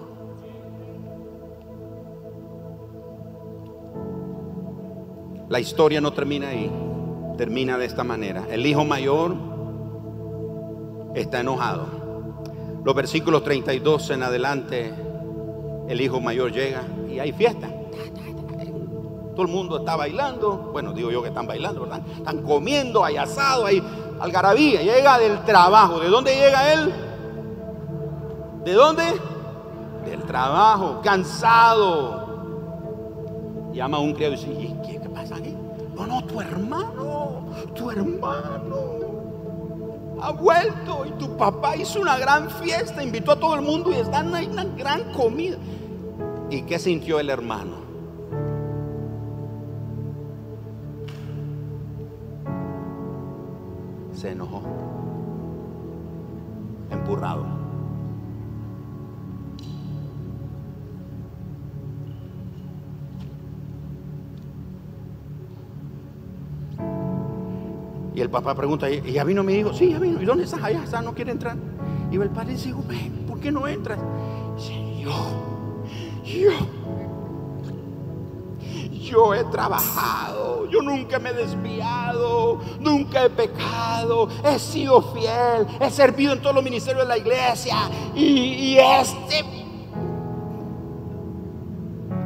La 5.49 5.61
historia 5.61 6.01
no 6.01 6.12
termina 6.12 6.49
ahí, 6.49 6.70
termina 7.38 7.78
de 7.78 7.86
esta 7.86 8.03
manera. 8.03 8.47
El 8.51 8.66
hijo 8.66 8.84
mayor 8.84 9.34
está 11.14 11.40
enojado. 11.40 11.86
Los 12.84 12.94
versículos 12.94 13.44
32 13.44 14.11
en 14.11 14.22
adelante, 14.24 14.92
el 15.88 16.01
hijo 16.01 16.20
mayor 16.20 16.51
llega 16.53 16.82
y 17.09 17.20
hay 17.20 17.32
fiesta. 17.32 17.68
Todo 19.36 19.47
el 19.47 19.53
mundo 19.53 19.78
está 19.78 19.97
bailando. 19.97 20.70
Bueno, 20.72 20.92
digo 20.92 21.11
yo 21.11 21.22
que 21.22 21.28
están 21.28 21.47
bailando, 21.47 21.82
¿verdad? 21.82 22.01
Están 22.16 22.42
comiendo, 22.42 23.05
hay 23.05 23.16
asado, 23.16 23.66
hay 23.66 23.82
algarabía. 24.21 24.83
Llega 24.83 25.19
del 25.19 25.45
trabajo. 25.45 26.01
¿De 26.01 26.09
dónde 26.09 26.35
llega 26.35 26.73
él? 26.73 26.93
¿De 28.64 28.73
dónde? 28.73 29.05
Del 30.05 30.23
trabajo, 30.25 31.01
cansado. 31.03 32.27
Llama 33.73 33.99
a 33.99 34.01
un 34.01 34.14
criado 34.14 34.35
y 34.35 34.37
dice, 34.37 34.77
¿qué, 34.87 34.99
qué 35.01 35.09
pasa 35.09 35.37
aquí? 35.37 35.55
No, 35.95 36.07
no, 36.07 36.25
tu 36.25 36.41
hermano, 36.41 37.47
tu 37.75 37.91
hermano 37.91 38.97
ha 40.21 40.33
vuelto 40.33 41.05
y 41.07 41.11
tu 41.12 41.37
papá 41.37 41.77
hizo 41.77 42.01
una 42.01 42.19
gran 42.19 42.51
fiesta, 42.51 43.03
invitó 43.03 43.33
a 43.33 43.37
todo 43.37 43.55
el 43.55 43.62
mundo 43.62 43.91
y 43.91 43.97
están 43.97 44.35
ahí 44.35 44.47
una 44.47 44.64
gran 44.64 45.12
comida. 45.12 45.57
¿Y 46.51 46.62
qué 46.62 46.79
sintió 46.79 47.21
el 47.21 47.31
hermano? 47.31 47.86
Se 54.17 54.31
enojó, 54.31 54.62
empurrado. 56.91 57.45
Y 68.14 68.23
el 68.23 68.31
papá 68.31 68.55
pregunta, 68.55 68.91
¿y 68.91 69.12
ya 69.12 69.25
vino 69.25 69.43
mi 69.43 69.53
hijo? 69.53 69.75
Sí, 69.75 69.91
ya 69.91 69.99
vino. 69.99 70.23
¿Y 70.23 70.25
dónde 70.25 70.45
estás? 70.45 70.62
Allá 70.62 70.83
está, 70.83 71.03
no 71.03 71.12
quiere 71.12 71.33
entrar. 71.33 71.57
Y 72.11 72.17
el 72.17 72.31
padre 72.31 72.53
dice, 72.53 72.75
¿por 73.29 73.39
qué 73.39 73.53
no 73.53 73.69
entras? 73.69 73.99
Dice, 74.57 75.05
yo 79.17 79.33
he 79.33 79.45
trabajado, 79.45 80.69
yo 80.69 80.83
nunca 80.83 81.19
me 81.19 81.31
he 81.31 81.33
desviado, 81.33 82.61
nunca 82.81 83.25
he 83.25 83.31
pecado, 83.31 84.29
he 84.45 84.59
sido 84.59 85.01
fiel, 85.14 85.67
he 85.81 85.91
servido 85.91 86.35
en 86.35 86.43
todos 86.43 86.55
los 86.55 86.62
ministerios 86.62 87.05
de 87.05 87.09
la 87.09 87.17
iglesia 87.17 87.77
y, 88.14 88.77
este 88.77 89.43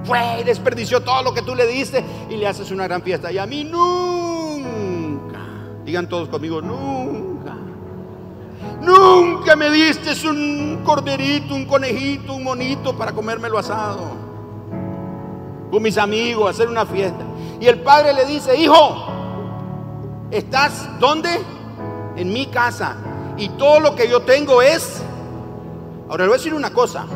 fue 0.02 0.40
y 0.40 0.42
desperdició 0.42 1.00
todo 1.00 1.22
lo 1.22 1.32
que 1.32 1.42
tú 1.42 1.54
le 1.54 1.64
diste 1.68 2.04
y 2.28 2.36
le 2.36 2.48
haces 2.48 2.72
una 2.72 2.88
gran 2.88 3.02
fiesta. 3.02 3.30
Y 3.30 3.38
a 3.38 3.46
mí 3.46 3.62
nunca, 3.62 5.38
digan 5.84 6.08
todos 6.08 6.28
conmigo, 6.28 6.60
nunca, 6.60 7.54
nunca 8.80 9.54
me 9.54 9.70
diste 9.70 10.10
un 10.26 10.80
corderito, 10.84 11.54
un 11.54 11.66
conejito, 11.66 12.34
un 12.34 12.42
monito 12.42 12.98
para 12.98 13.12
comérmelo 13.12 13.58
asado 13.58 14.19
con 15.70 15.82
mis 15.82 15.96
amigos, 15.98 16.50
hacer 16.50 16.68
una 16.68 16.84
fiesta. 16.84 17.24
Y 17.60 17.66
el 17.66 17.80
padre 17.80 18.12
le 18.12 18.24
dice, 18.24 18.56
hijo, 18.56 19.06
¿estás 20.30 20.88
dónde? 20.98 21.30
En 22.16 22.32
mi 22.32 22.46
casa. 22.46 22.96
Y 23.36 23.48
todo 23.50 23.80
lo 23.80 23.94
que 23.94 24.08
yo 24.08 24.22
tengo 24.22 24.62
es... 24.62 25.02
Ahora 26.08 26.24
le 26.24 26.28
voy 26.28 26.34
a 26.34 26.38
decir 26.38 26.54
una 26.54 26.70
cosa. 26.70 27.06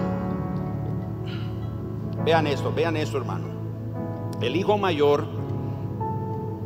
Vean 2.24 2.46
esto, 2.46 2.72
vean 2.72 2.96
esto 2.96 3.18
hermano. 3.18 3.48
El 4.40 4.57
hijo 4.57 4.78
mayor 4.78 5.26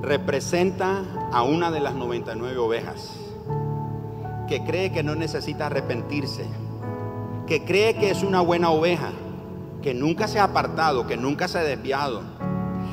representa 0.02 1.02
a 1.32 1.42
una 1.42 1.70
de 1.70 1.80
las 1.80 1.94
99 1.94 2.56
ovejas 2.58 3.14
que 4.48 4.64
cree 4.64 4.92
que 4.92 5.02
no 5.02 5.14
necesita 5.14 5.66
arrepentirse, 5.66 6.46
que 7.46 7.64
cree 7.64 7.94
que 7.96 8.10
es 8.10 8.22
una 8.22 8.40
buena 8.40 8.70
oveja 8.70 9.10
que 9.88 9.94
nunca 9.94 10.28
se 10.28 10.38
ha 10.38 10.44
apartado, 10.44 11.06
que 11.06 11.16
nunca 11.16 11.48
se 11.48 11.58
ha 11.58 11.62
desviado. 11.62 12.20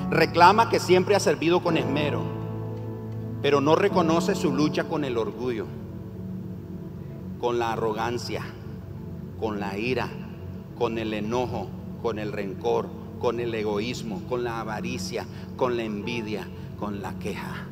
Reclama 0.09 0.69
que 0.69 0.79
siempre 0.79 1.13
ha 1.13 1.19
servido 1.19 1.61
con 1.61 1.75
esmero, 1.75 2.21
pero 3.41 3.59
no 3.59 3.75
reconoce 3.75 4.33
su 4.33 4.53
lucha 4.53 4.85
con 4.85 5.03
el 5.03 5.17
orgullo, 5.17 5.65
con 7.41 7.59
la 7.59 7.73
arrogancia, 7.73 8.43
con 9.41 9.59
la 9.59 9.77
ira, 9.77 10.07
con 10.77 10.97
el 10.97 11.13
enojo, 11.13 11.67
con 12.01 12.17
el 12.17 12.31
rencor, 12.31 12.87
con 13.19 13.41
el 13.41 13.53
egoísmo, 13.53 14.21
con 14.29 14.45
la 14.45 14.61
avaricia, 14.61 15.25
con 15.57 15.75
la 15.75 15.83
envidia, 15.83 16.47
con 16.79 17.01
la 17.01 17.19
queja. 17.19 17.67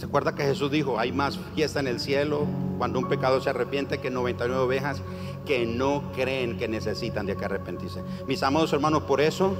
¿Se 0.00 0.06
acuerda 0.06 0.34
que 0.34 0.44
Jesús 0.44 0.70
dijo, 0.70 0.98
hay 0.98 1.12
más 1.12 1.38
fiesta 1.54 1.78
en 1.78 1.86
el 1.86 2.00
cielo 2.00 2.46
cuando 2.78 2.98
un 2.98 3.06
pecado 3.06 3.38
se 3.42 3.50
arrepiente 3.50 3.98
que 3.98 4.08
99 4.08 4.62
ovejas 4.62 5.02
que 5.44 5.66
no 5.66 6.10
creen 6.14 6.56
que 6.56 6.68
necesitan 6.68 7.26
de 7.26 7.36
que 7.36 7.44
arrepentirse. 7.44 8.02
Mis 8.26 8.42
amados 8.42 8.72
hermanos, 8.72 9.02
por 9.02 9.20
eso 9.20 9.54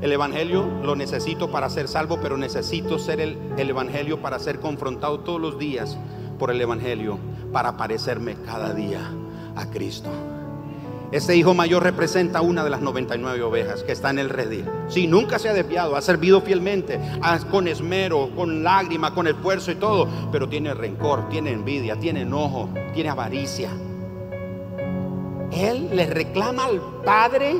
el 0.00 0.10
Evangelio 0.10 0.66
lo 0.82 0.96
necesito 0.96 1.52
para 1.52 1.70
ser 1.70 1.86
salvo, 1.86 2.18
pero 2.20 2.36
necesito 2.36 2.98
ser 2.98 3.20
el, 3.20 3.38
el 3.56 3.70
Evangelio 3.70 4.20
para 4.20 4.40
ser 4.40 4.58
confrontado 4.58 5.20
todos 5.20 5.40
los 5.40 5.60
días 5.60 5.96
por 6.40 6.50
el 6.50 6.60
Evangelio, 6.60 7.16
para 7.52 7.76
parecerme 7.76 8.34
cada 8.44 8.74
día 8.74 9.12
a 9.54 9.70
Cristo. 9.70 10.10
Este 11.14 11.36
hijo 11.36 11.54
mayor 11.54 11.84
representa 11.84 12.40
una 12.40 12.64
de 12.64 12.70
las 12.70 12.80
99 12.80 13.40
ovejas 13.44 13.84
que 13.84 13.92
está 13.92 14.10
en 14.10 14.18
el 14.18 14.28
redil. 14.28 14.64
Si 14.88 15.06
nunca 15.06 15.38
se 15.38 15.48
ha 15.48 15.52
desviado, 15.52 15.94
ha 15.94 16.02
servido 16.02 16.40
fielmente, 16.40 16.98
con 17.52 17.68
esmero, 17.68 18.30
con 18.34 18.64
lágrima, 18.64 19.14
con 19.14 19.28
esfuerzo 19.28 19.70
y 19.70 19.76
todo, 19.76 20.08
pero 20.32 20.48
tiene 20.48 20.74
rencor, 20.74 21.28
tiene 21.28 21.52
envidia, 21.52 21.94
tiene 22.00 22.22
enojo, 22.22 22.68
tiene 22.94 23.10
avaricia. 23.10 23.70
Él 25.52 25.90
le 25.92 26.06
reclama 26.06 26.64
al 26.64 26.80
padre 27.04 27.58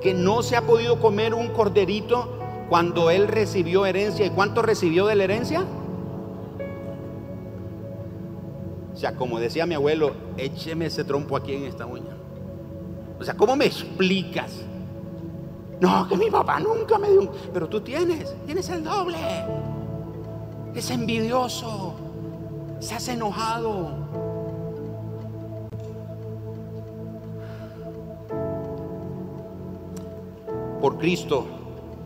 que 0.00 0.12
no 0.12 0.42
se 0.42 0.56
ha 0.56 0.62
podido 0.62 0.98
comer 0.98 1.32
un 1.32 1.50
corderito 1.50 2.40
cuando 2.68 3.08
él 3.10 3.28
recibió 3.28 3.86
herencia. 3.86 4.26
¿Y 4.26 4.30
cuánto 4.30 4.62
recibió 4.62 5.06
de 5.06 5.14
la 5.14 5.22
herencia? 5.22 5.64
O 8.92 8.96
sea, 8.96 9.14
como 9.14 9.38
decía 9.38 9.64
mi 9.64 9.76
abuelo, 9.76 10.10
écheme 10.36 10.86
ese 10.86 11.04
trompo 11.04 11.36
aquí 11.36 11.54
en 11.54 11.66
esta 11.66 11.86
uña. 11.86 12.19
O 13.20 13.24
sea, 13.24 13.36
¿cómo 13.36 13.54
me 13.54 13.66
explicas? 13.66 14.62
No, 15.78 16.08
que 16.08 16.16
mi 16.16 16.30
papá 16.30 16.58
nunca 16.58 16.98
me 16.98 17.10
dio 17.10 17.20
un... 17.20 17.30
Pero 17.52 17.68
tú 17.68 17.82
tienes, 17.82 18.34
tienes 18.46 18.68
el 18.70 18.82
doble. 18.82 19.18
Es 20.74 20.90
envidioso. 20.90 21.94
Se 22.80 22.94
has 22.94 23.08
enojado. 23.08 23.90
Por 30.80 30.96
Cristo 30.96 31.44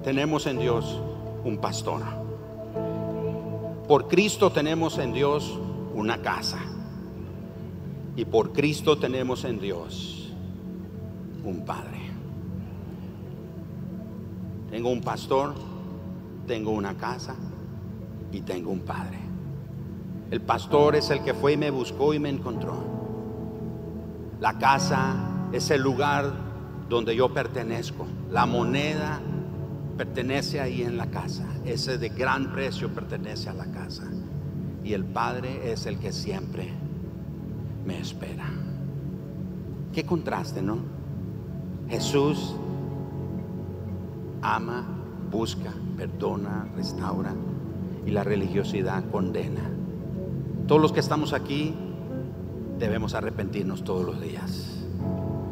tenemos 0.02 0.46
en 0.46 0.58
Dios 0.58 1.00
un 1.44 1.58
pastor. 1.58 2.02
Por 3.86 4.08
Cristo 4.08 4.50
tenemos 4.50 4.98
en 4.98 5.12
Dios 5.12 5.60
una 5.94 6.20
casa. 6.22 6.58
Y 8.16 8.24
por 8.24 8.52
Cristo 8.52 8.98
tenemos 8.98 9.44
en 9.44 9.60
Dios 9.60 10.23
un 11.50 11.64
Padre. 11.64 12.00
Tengo 14.70 14.90
un 14.90 15.00
pastor, 15.00 15.54
tengo 16.46 16.72
una 16.72 16.96
casa 16.96 17.34
y 18.32 18.40
tengo 18.40 18.70
un 18.70 18.80
Padre. 18.80 19.18
El 20.30 20.40
pastor 20.40 20.96
es 20.96 21.10
el 21.10 21.22
que 21.22 21.34
fue 21.34 21.52
y 21.52 21.56
me 21.56 21.70
buscó 21.70 22.14
y 22.14 22.18
me 22.18 22.28
encontró. 22.28 22.74
La 24.40 24.58
casa 24.58 25.48
es 25.52 25.70
el 25.70 25.80
lugar 25.80 26.32
donde 26.88 27.14
yo 27.14 27.32
pertenezco. 27.32 28.06
La 28.30 28.46
moneda 28.46 29.20
pertenece 29.96 30.60
ahí 30.60 30.82
en 30.82 30.96
la 30.96 31.06
casa. 31.06 31.44
Ese 31.64 31.98
de 31.98 32.08
gran 32.08 32.52
precio 32.52 32.92
pertenece 32.92 33.48
a 33.48 33.54
la 33.54 33.66
casa. 33.66 34.04
Y 34.82 34.92
el 34.92 35.04
Padre 35.04 35.72
es 35.72 35.86
el 35.86 35.98
que 35.98 36.12
siempre 36.12 36.72
me 37.86 38.00
espera. 38.00 38.50
Qué 39.92 40.04
contraste, 40.04 40.60
¿no? 40.60 40.93
Jesús 41.94 42.56
ama, 44.42 44.84
busca, 45.30 45.72
perdona, 45.96 46.66
restaura 46.74 47.32
y 48.04 48.10
la 48.10 48.24
religiosidad 48.24 49.08
condena. 49.12 49.62
Todos 50.66 50.82
los 50.82 50.92
que 50.92 50.98
estamos 50.98 51.32
aquí 51.32 51.72
debemos 52.80 53.14
arrepentirnos 53.14 53.84
todos 53.84 54.04
los 54.04 54.20
días. 54.20 54.84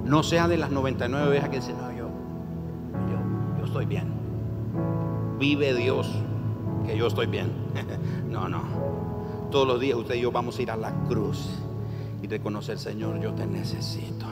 No 0.04 0.24
sea 0.24 0.48
de 0.48 0.56
las 0.56 0.72
99 0.72 1.28
ovejas 1.28 1.48
que 1.48 1.56
dicen, 1.60 1.76
no, 1.78 1.92
yo, 1.92 2.08
yo, 3.08 3.60
yo 3.60 3.64
estoy 3.64 3.86
bien. 3.86 4.08
Vive 5.38 5.74
Dios 5.74 6.10
que 6.84 6.98
yo 6.98 7.06
estoy 7.06 7.26
bien. 7.26 7.52
no, 8.28 8.48
no. 8.48 8.62
Todos 9.52 9.68
los 9.68 9.78
días 9.78 9.96
usted 9.96 10.16
y 10.16 10.22
yo 10.22 10.32
vamos 10.32 10.58
a 10.58 10.62
ir 10.62 10.72
a 10.72 10.76
la 10.76 10.90
cruz 11.04 11.50
y 12.20 12.26
reconocer, 12.26 12.80
Señor, 12.80 13.20
yo 13.20 13.32
te 13.32 13.46
necesito. 13.46 14.26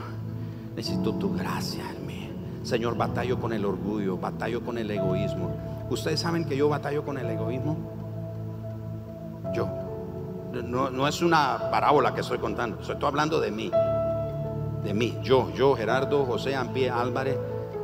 Necesito 0.81 1.13
tu 1.13 1.31
gracia 1.31 1.83
mí. 2.07 2.27
Señor, 2.63 2.97
batallo 2.97 3.39
con 3.39 3.53
el 3.53 3.65
orgullo, 3.65 4.17
batallo 4.17 4.65
con 4.65 4.79
el 4.79 4.89
egoísmo. 4.89 5.51
¿Ustedes 5.91 6.19
saben 6.19 6.43
que 6.43 6.57
yo 6.57 6.69
batallo 6.69 7.05
con 7.05 7.19
el 7.19 7.29
egoísmo? 7.29 7.77
Yo. 9.53 9.69
No, 10.51 10.89
no 10.89 11.07
es 11.07 11.21
una 11.21 11.69
parábola 11.69 12.15
que 12.15 12.21
estoy 12.21 12.39
contando. 12.39 12.79
Estoy 12.81 12.97
hablando 13.03 13.39
de 13.39 13.51
mí. 13.51 13.71
De 14.83 14.95
mí. 14.95 15.19
Yo, 15.21 15.53
yo, 15.53 15.75
Gerardo 15.75 16.25
José 16.25 16.55
Ampie 16.55 16.89
Álvarez, 16.89 17.37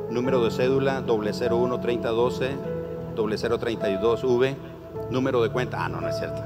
número 0.10 0.44
de 0.44 0.50
cédula 0.50 1.04
001 1.06 1.80
3012 1.80 2.56
0032 3.16 4.24
V, 4.24 4.58
número 5.12 5.44
de 5.44 5.52
cuenta. 5.52 5.86
Ah, 5.86 5.88
no, 5.88 6.02
no 6.02 6.10
es 6.10 6.18
cierto. 6.18 6.42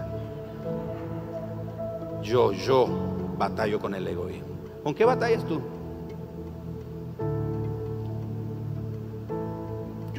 Yo, 2.21 2.51
yo 2.51 2.87
batallo 3.37 3.79
con 3.79 3.95
el 3.95 4.05
egoísmo. 4.05 4.49
¿Con 4.83 4.93
qué 4.93 5.05
batallas 5.05 5.45
tú? 5.45 5.61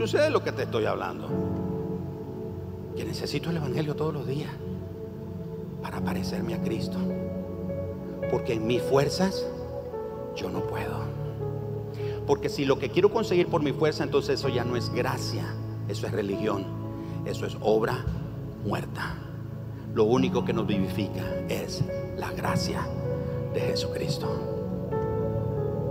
Yo 0.02 0.08
sé 0.08 0.18
de 0.18 0.30
lo 0.30 0.42
que 0.42 0.50
te 0.50 0.64
estoy 0.64 0.84
hablando. 0.84 1.28
Que 2.96 3.04
necesito 3.04 3.50
el 3.50 3.58
Evangelio 3.58 3.94
todos 3.94 4.12
los 4.12 4.26
días 4.26 4.50
para 5.80 6.00
parecerme 6.00 6.54
a 6.54 6.60
Cristo. 6.60 6.98
Porque 8.28 8.54
en 8.54 8.66
mis 8.66 8.82
fuerzas 8.82 9.46
yo 10.34 10.50
no 10.50 10.62
puedo. 10.66 11.04
Porque 12.26 12.48
si 12.48 12.64
lo 12.64 12.80
que 12.80 12.90
quiero 12.90 13.12
conseguir 13.12 13.46
por 13.46 13.62
mi 13.62 13.72
fuerza, 13.72 14.02
entonces 14.02 14.40
eso 14.40 14.48
ya 14.48 14.64
no 14.64 14.74
es 14.74 14.92
gracia, 14.92 15.54
eso 15.86 16.08
es 16.08 16.12
religión, 16.12 16.64
eso 17.24 17.46
es 17.46 17.56
obra 17.60 18.04
muerta. 18.64 19.14
Lo 19.94 20.02
único 20.02 20.44
que 20.44 20.52
nos 20.52 20.66
vivifica 20.66 21.22
es 21.48 21.80
la 22.16 22.32
gracia 22.32 22.80
de 23.54 23.60
Jesucristo. 23.60 24.26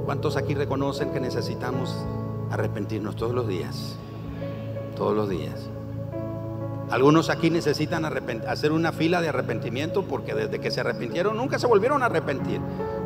¿Cuántos 0.04 0.36
aquí 0.36 0.54
reconocen 0.54 1.14
que 1.14 1.22
necesitamos 1.22 1.96
arrepentirnos 2.50 3.16
todos 3.16 3.34
los 3.34 3.48
días? 3.48 3.98
Todos 5.02 5.16
los 5.16 5.30
días. 5.30 5.56
Algunos 6.92 7.32
aquí 7.32 7.50
necesitan 7.50 8.06
hacer 8.48 8.72
una 8.72 8.92
fila 8.92 9.20
de 9.20 9.30
arrepentimiento 9.30 10.04
porque 10.04 10.36
desde 10.36 10.62
que 10.62 10.70
se 10.70 10.82
arrepintieron 10.82 11.36
nunca 11.36 11.58
se 11.58 11.66
volvieron 11.66 12.04
a 12.04 12.06
arrepentir. 12.06 12.62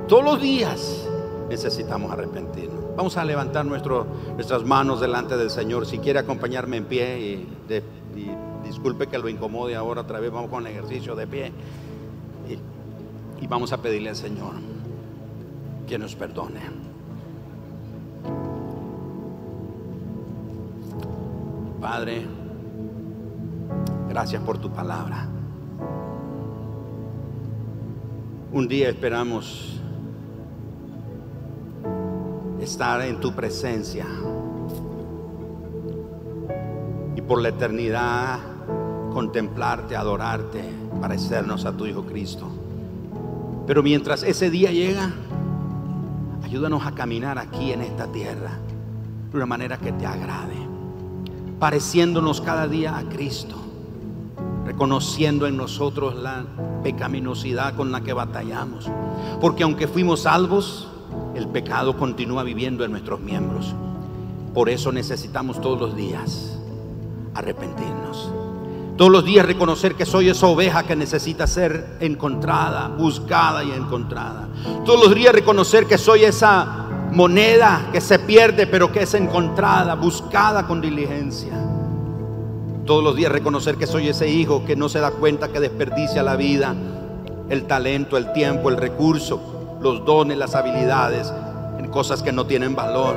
Todos 0.06 0.22
los 0.22 0.42
días 0.42 1.08
necesitamos 1.48 2.12
arrepentirnos. 2.12 2.98
Vamos 2.98 3.16
a 3.16 3.24
levantar 3.24 3.66
nuestras 3.66 4.66
manos 4.66 5.00
delante 5.00 5.38
del 5.38 5.50
Señor. 5.50 5.86
Si 5.86 6.00
quiere 6.00 6.20
acompañarme 6.20 6.76
en 6.76 6.84
pie 6.84 7.18
y, 7.18 7.48
disculpe 8.66 9.08
que 9.08 9.18
lo 9.18 9.30
incomode 9.30 9.74
ahora 9.74 10.02
otra 10.02 10.20
vez, 10.20 10.34
vamos 10.34 10.50
con 10.50 10.68
el 10.68 10.74
ejercicio 10.74 11.16
de 11.16 11.28
pie. 11.28 11.54
Y, 12.50 13.42
y 13.42 13.48
vamos 13.48 13.72
a 13.72 13.82
pedirle 13.82 14.10
al 14.10 14.18
Señor 14.18 14.56
que 15.88 15.98
nos 15.98 16.14
perdone. 16.16 16.60
Padre, 21.86 22.26
Gracias 24.10 24.42
por 24.42 24.58
tu 24.58 24.72
palabra. 24.72 25.28
Un 28.52 28.68
día 28.68 28.90
esperamos 28.90 29.80
estar 32.60 33.02
en 33.02 33.20
tu 33.20 33.36
presencia 33.36 34.08
y 37.16 37.22
por 37.22 37.40
la 37.40 37.50
eternidad 37.50 38.40
contemplarte, 39.14 39.96
adorarte, 39.96 40.64
parecernos 41.00 41.66
a 41.66 41.78
tu 41.78 41.86
Hijo 41.86 42.04
Cristo. 42.04 42.48
Pero 43.68 43.84
mientras 43.84 44.24
ese 44.24 44.50
día 44.50 44.72
llega, 44.72 45.12
ayúdanos 46.44 46.84
a 46.84 46.94
caminar 46.94 47.38
aquí 47.38 47.74
en 47.74 47.82
esta 47.82 48.08
tierra 48.12 48.54
de 49.30 49.38
una 49.38 49.46
manera 49.46 49.78
que 49.78 49.92
te 49.92 50.08
agrade, 50.08 50.65
pareciéndonos 51.60 52.42
cada 52.42 52.68
día 52.68 52.98
a 52.98 53.04
Cristo 53.04 53.66
reconociendo 54.66 55.46
en 55.48 55.56
nosotros 55.56 56.16
la 56.16 56.44
pecaminosidad 56.84 57.76
con 57.76 57.92
la 57.92 58.02
que 58.02 58.14
batallamos. 58.14 58.90
Porque 59.40 59.64
aunque 59.64 59.88
fuimos 59.88 60.22
salvos, 60.22 60.88
el 61.36 61.48
pecado 61.48 61.96
continúa 61.98 62.44
viviendo 62.44 62.84
en 62.84 62.92
nuestros 62.92 63.20
miembros. 63.20 63.74
Por 64.54 64.70
eso 64.70 64.92
necesitamos 64.92 65.62
todos 65.62 65.80
los 65.80 65.96
días 65.96 66.58
arrepentirnos. 67.36 68.32
Todos 68.98 69.12
los 69.12 69.26
días 69.26 69.46
reconocer 69.46 69.96
que 69.96 70.06
soy 70.06 70.30
esa 70.30 70.48
oveja 70.48 70.84
que 70.84 70.96
necesita 70.96 71.48
ser 71.48 71.98
encontrada, 72.00 72.88
buscada 72.88 73.64
y 73.64 73.72
encontrada. 73.72 74.48
Todos 74.86 75.08
los 75.08 75.16
días 75.16 75.34
reconocer 75.34 75.86
que 75.86 75.98
soy 75.98 76.24
esa 76.24 76.85
moneda 77.16 77.88
que 77.94 78.02
se 78.02 78.20
pierde 78.20 78.68
pero 78.68 78.92
que 78.92 79.04
es 79.04 79.14
encontrada, 79.14 79.96
buscada 79.96 80.68
con 80.68 80.82
diligencia. 80.82 81.54
Todos 82.86 83.04
los 83.04 83.16
días 83.16 83.32
reconocer 83.32 83.78
que 83.78 83.88
soy 83.88 84.10
ese 84.10 84.28
hijo 84.28 84.66
que 84.66 84.76
no 84.76 84.90
se 84.90 85.00
da 85.00 85.12
cuenta 85.12 85.48
que 85.48 85.60
desperdicia 85.60 86.22
la 86.22 86.36
vida, 86.36 86.76
el 87.50 87.64
talento, 87.66 88.18
el 88.18 88.34
tiempo, 88.34 88.70
el 88.70 88.78
recurso, 88.78 89.78
los 89.82 90.06
dones, 90.06 90.38
las 90.38 90.56
habilidades 90.56 91.34
en 91.80 91.88
cosas 91.88 92.22
que 92.22 92.34
no 92.34 92.46
tienen 92.46 92.76
valor. 92.76 93.16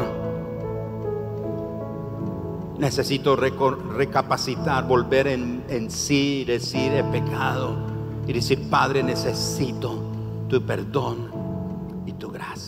Necesito 2.78 3.34
recapacitar, 3.34 4.86
volver 4.86 5.26
en, 5.26 5.64
en 5.68 5.90
sí, 5.90 6.44
decir 6.44 6.92
he 6.92 7.02
pecado 7.02 7.74
y 8.28 8.32
decir, 8.32 8.70
Padre, 8.70 9.02
necesito 9.02 9.98
tu 10.48 10.62
perdón 10.62 11.30
y 12.06 12.12
tu 12.12 12.30
gracia. 12.30 12.67